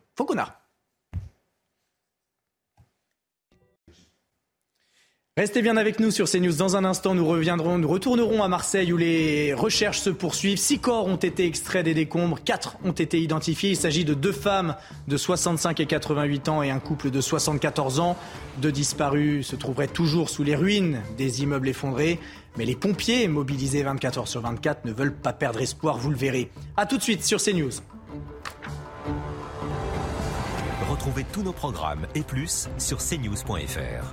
Restez 5.39 5.63
bien 5.63 5.79
avec 5.79 5.99
nous 5.99 6.11
sur 6.11 6.29
CNews. 6.29 6.53
Dans 6.53 6.77
un 6.77 6.85
instant, 6.85 7.15
nous 7.15 7.27
reviendrons, 7.27 7.79
nous 7.79 7.89
retournerons 7.89 8.43
à 8.43 8.49
Marseille 8.49 8.93
où 8.93 8.99
les 8.99 9.55
recherches 9.55 10.01
se 10.01 10.11
poursuivent. 10.11 10.59
Six 10.59 10.79
corps 10.79 11.07
ont 11.07 11.17
été 11.17 11.47
extraits 11.47 11.87
des 11.87 11.95
décombres, 11.95 12.45
quatre 12.45 12.77
ont 12.85 12.93
été 12.93 13.19
identifiés. 13.19 13.71
Il 13.71 13.77
s'agit 13.77 14.05
de 14.05 14.13
deux 14.13 14.33
femmes 14.33 14.77
de 15.09 15.17
65 15.17 15.81
et 15.81 15.87
88 15.87 16.51
ans 16.51 16.63
et 16.63 16.71
un 16.71 16.81
couple 16.81 17.11
de 17.11 17.23
74 17.23 17.99
ans. 17.99 18.19
Deux 18.59 18.73
disparus 18.73 19.47
se 19.47 19.57
trouveraient 19.57 19.87
toujours 19.87 20.29
sous 20.29 20.43
les 20.43 20.55
ruines 20.55 21.01
des 21.17 21.43
immeubles 21.43 21.71
effondrés. 21.71 22.19
Mais 22.59 22.67
les 22.67 22.77
pompiers, 22.77 23.27
mobilisés 23.27 23.85
24 23.85 24.19
heures 24.19 24.29
sur 24.29 24.43
24, 24.43 24.85
ne 24.85 24.93
veulent 24.93 25.15
pas 25.15 25.33
perdre 25.33 25.63
espoir, 25.63 25.97
vous 25.97 26.11
le 26.11 26.17
verrez. 26.17 26.51
A 26.77 26.85
tout 26.85 26.99
de 26.99 27.03
suite 27.03 27.25
sur 27.25 27.43
CNews. 27.43 27.73
Retrouvez 30.91 31.25
tous 31.33 31.43
nos 31.43 31.55
programmes 31.55 32.07
et 32.15 32.21
plus 32.21 32.69
sur 32.77 32.99
cnews.fr. 32.99 34.13